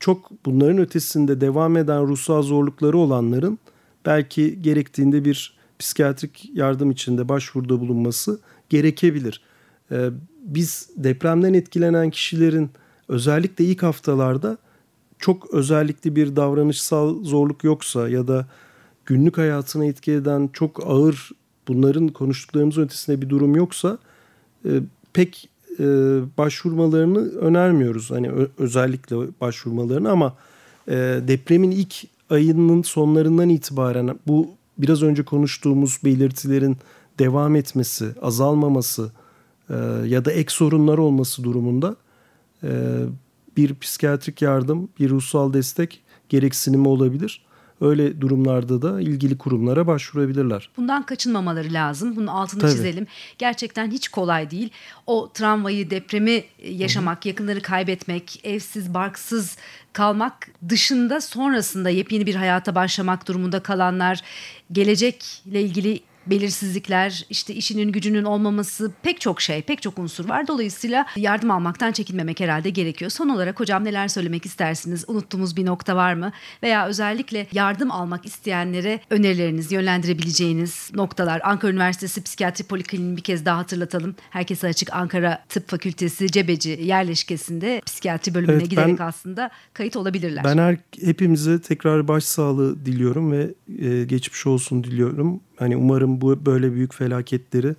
çok 0.00 0.30
bunların 0.46 0.78
ötesinde 0.78 1.40
devam 1.40 1.76
eden 1.76 2.06
ruhsal 2.06 2.42
zorlukları 2.42 2.98
olanların 2.98 3.58
belki 4.06 4.62
gerektiğinde 4.62 5.24
bir 5.24 5.58
psikiyatrik 5.78 6.50
yardım 6.54 6.90
içinde 6.90 7.28
başvuruda 7.28 7.80
bulunması 7.80 8.40
gerekebilir. 8.68 9.42
Biz 10.42 10.90
depremden 10.96 11.54
etkilenen 11.54 12.10
kişilerin 12.10 12.70
özellikle 13.08 13.64
ilk 13.64 13.82
haftalarda 13.82 14.58
çok 15.18 15.54
özellikle 15.54 16.16
bir 16.16 16.36
davranışsal 16.36 17.24
zorluk 17.24 17.64
yoksa 17.64 18.08
ya 18.08 18.28
da 18.28 18.46
günlük 19.06 19.38
hayatına 19.38 19.84
etki 19.84 20.12
eden 20.12 20.50
çok 20.52 20.86
ağır 20.86 21.30
bunların 21.68 22.08
konuştuklarımız 22.08 22.78
ötesinde 22.78 23.22
bir 23.22 23.28
durum 23.28 23.56
yoksa 23.56 23.98
e, 24.64 24.70
pek 25.12 25.48
e, 25.78 25.84
başvurmalarını 26.38 27.18
önermiyoruz. 27.38 28.10
Hani 28.10 28.30
özellikle 28.58 29.16
başvurmalarını 29.40 30.10
ama 30.10 30.36
e, 30.88 31.20
depremin 31.28 31.70
ilk 31.70 31.94
ayının 32.30 32.82
sonlarından 32.82 33.48
itibaren 33.48 34.18
bu 34.26 34.50
biraz 34.78 35.02
önce 35.02 35.22
konuştuğumuz 35.22 35.98
belirtilerin 36.04 36.76
devam 37.18 37.56
etmesi, 37.56 38.08
azalmaması 38.22 39.10
e, 39.70 39.74
ya 40.06 40.24
da 40.24 40.32
ek 40.32 40.50
sorunlar 40.50 40.98
olması 40.98 41.44
durumunda 41.44 41.96
e, 42.62 42.70
bir 43.58 43.74
psikiyatrik 43.74 44.42
yardım, 44.42 44.88
bir 45.00 45.10
ruhsal 45.10 45.52
destek 45.52 46.02
gereksinimi 46.28 46.88
olabilir. 46.88 47.42
Öyle 47.80 48.20
durumlarda 48.20 48.82
da 48.82 49.00
ilgili 49.00 49.38
kurumlara 49.38 49.86
başvurabilirler. 49.86 50.70
Bundan 50.76 51.02
kaçınmamaları 51.06 51.72
lazım. 51.72 52.16
Bunun 52.16 52.26
altını 52.26 52.60
Tabii. 52.60 52.72
çizelim. 52.72 53.06
Gerçekten 53.38 53.90
hiç 53.90 54.08
kolay 54.08 54.50
değil. 54.50 54.70
O 55.06 55.30
travmayı, 55.34 55.90
depremi 55.90 56.44
yaşamak, 56.64 57.18
Hı-hı. 57.18 57.28
yakınları 57.28 57.62
kaybetmek, 57.62 58.40
evsiz, 58.44 58.94
barksız 58.94 59.56
kalmak 59.92 60.48
dışında 60.68 61.20
sonrasında 61.20 61.90
yepyeni 61.90 62.26
bir 62.26 62.34
hayata 62.34 62.74
başlamak 62.74 63.28
durumunda 63.28 63.60
kalanlar, 63.60 64.20
gelecekle 64.72 65.62
ilgili 65.62 66.00
belirsizlikler, 66.30 67.26
işte 67.30 67.54
işinin 67.54 67.92
gücünün 67.92 68.24
olmaması 68.24 68.92
pek 69.02 69.20
çok 69.20 69.40
şey, 69.40 69.62
pek 69.62 69.82
çok 69.82 69.98
unsur 69.98 70.28
var. 70.28 70.46
Dolayısıyla 70.48 71.06
yardım 71.16 71.50
almaktan 71.50 71.92
çekinmemek 71.92 72.40
herhalde 72.40 72.70
gerekiyor. 72.70 73.10
Son 73.10 73.28
olarak 73.28 73.60
hocam 73.60 73.84
neler 73.84 74.08
söylemek 74.08 74.46
istersiniz? 74.46 75.04
Unuttuğumuz 75.08 75.56
bir 75.56 75.66
nokta 75.66 75.96
var 75.96 76.14
mı? 76.14 76.32
Veya 76.62 76.86
özellikle 76.86 77.46
yardım 77.52 77.90
almak 77.90 78.26
isteyenlere 78.26 79.00
önerileriniz, 79.10 79.72
yönlendirebileceğiniz 79.72 80.90
noktalar. 80.94 81.40
Ankara 81.44 81.72
Üniversitesi 81.72 82.22
Psikiyatri 82.22 82.64
Polikliniğini 82.64 83.16
bir 83.16 83.22
kez 83.22 83.44
daha 83.44 83.58
hatırlatalım. 83.58 84.14
Herkese 84.30 84.66
açık 84.66 84.92
Ankara 84.92 85.44
Tıp 85.48 85.68
Fakültesi 85.68 86.30
Cebeci 86.30 86.80
yerleşkesinde 86.82 87.82
psikiyatri 87.86 88.34
bölümüne 88.34 88.56
evet, 88.56 88.70
giderek 88.70 88.98
ben, 88.98 89.04
aslında 89.04 89.50
kayıt 89.74 89.96
olabilirler. 89.96 90.44
Ben 90.44 90.58
her, 90.58 90.76
hepimize 91.04 91.60
tekrar 91.60 92.08
başsağlığı 92.08 92.86
diliyorum 92.86 93.32
ve 93.32 93.54
e, 93.78 94.04
geçmiş 94.04 94.46
olsun 94.46 94.84
diliyorum. 94.84 95.40
Hani 95.58 95.76
umarım 95.76 96.20
bu 96.20 96.46
böyle 96.46 96.74
büyük 96.74 96.94
felaketleri 96.94 97.74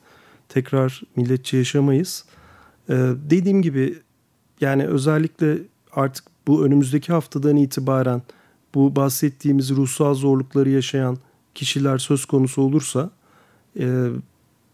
tekrar 0.49 1.01
milletçe 1.15 1.57
yaşamayız. 1.57 2.25
Ee, 2.89 2.93
dediğim 3.29 3.61
gibi 3.61 3.97
yani 4.61 4.87
özellikle 4.87 5.57
artık 5.91 6.25
bu 6.47 6.65
önümüzdeki 6.65 7.13
haftadan 7.13 7.55
itibaren 7.55 8.21
bu 8.75 8.95
bahsettiğimiz 8.95 9.69
ruhsal 9.69 10.13
zorlukları 10.13 10.69
yaşayan 10.69 11.17
kişiler 11.55 11.97
söz 11.97 12.25
konusu 12.25 12.61
olursa 12.61 13.09
e, 13.79 14.07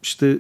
işte 0.03 0.39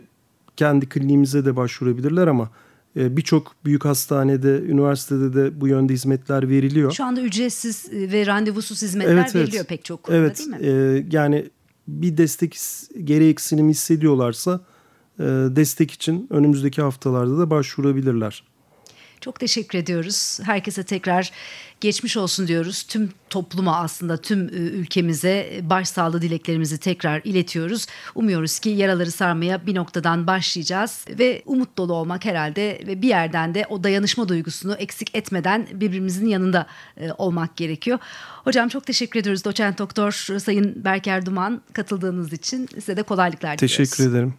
kendi 0.57 0.89
kliniğimize 0.89 1.45
de 1.45 1.55
başvurabilirler 1.55 2.27
ama 2.27 2.49
e, 2.97 3.17
birçok 3.17 3.55
büyük 3.65 3.85
hastanede, 3.85 4.61
üniversitede 4.61 5.33
de 5.33 5.61
bu 5.61 5.67
yönde 5.67 5.93
hizmetler 5.93 6.49
veriliyor. 6.49 6.91
Şu 6.91 7.03
anda 7.03 7.21
ücretsiz 7.21 7.91
ve 7.91 8.25
randevusuz 8.25 8.81
hizmetler 8.81 9.13
evet, 9.13 9.35
veriliyor 9.35 9.57
evet. 9.57 9.69
pek 9.69 9.85
çok 9.85 10.03
konuda 10.03 10.19
evet, 10.19 10.37
değil 10.37 10.49
mi? 10.49 10.57
E, 10.61 11.05
yani 11.11 11.49
bir 11.87 12.17
destek 12.17 12.57
gereksinimi 13.03 13.69
hissediyorlarsa 13.69 14.61
e, 15.19 15.23
destek 15.55 15.91
için 15.91 16.27
önümüzdeki 16.29 16.81
haftalarda 16.81 17.37
da 17.37 17.49
başvurabilirler. 17.49 18.43
Çok 19.25 19.39
teşekkür 19.39 19.77
ediyoruz. 19.77 20.39
Herkese 20.43 20.83
tekrar 20.83 21.31
geçmiş 21.81 22.17
olsun 22.17 22.47
diyoruz. 22.47 22.83
Tüm 22.83 23.09
topluma 23.29 23.77
aslında 23.77 24.17
tüm 24.17 24.47
e, 24.47 24.51
ülkemize 24.51 25.59
başsağlığı 25.61 26.21
dileklerimizi 26.21 26.77
tekrar 26.77 27.21
iletiyoruz. 27.23 27.85
Umuyoruz 28.15 28.59
ki 28.59 28.69
yaraları 28.69 29.11
sarmaya 29.11 29.65
bir 29.65 29.75
noktadan 29.75 30.27
başlayacağız 30.27 31.05
ve 31.09 31.41
umut 31.45 31.77
dolu 31.77 31.93
olmak 31.93 32.25
herhalde 32.25 32.81
ve 32.87 33.01
bir 33.01 33.07
yerden 33.07 33.55
de 33.55 33.65
o 33.69 33.83
dayanışma 33.83 34.29
duygusunu 34.29 34.75
eksik 34.75 35.15
etmeden 35.15 35.67
birbirimizin 35.73 36.27
yanında 36.27 36.67
e, 36.97 37.11
olmak 37.11 37.57
gerekiyor. 37.57 37.99
Hocam 38.43 38.69
çok 38.69 38.85
teşekkür 38.85 39.19
ediyoruz 39.19 39.45
doçent 39.45 39.79
doktor 39.79 40.11
Sayın 40.39 40.83
Berker 40.83 41.25
Duman 41.25 41.61
katıldığınız 41.73 42.33
için 42.33 42.67
size 42.73 42.97
de 42.97 43.03
kolaylıklar 43.03 43.57
diliyoruz. 43.57 43.77
Teşekkür 43.77 44.09
ederim. 44.11 44.33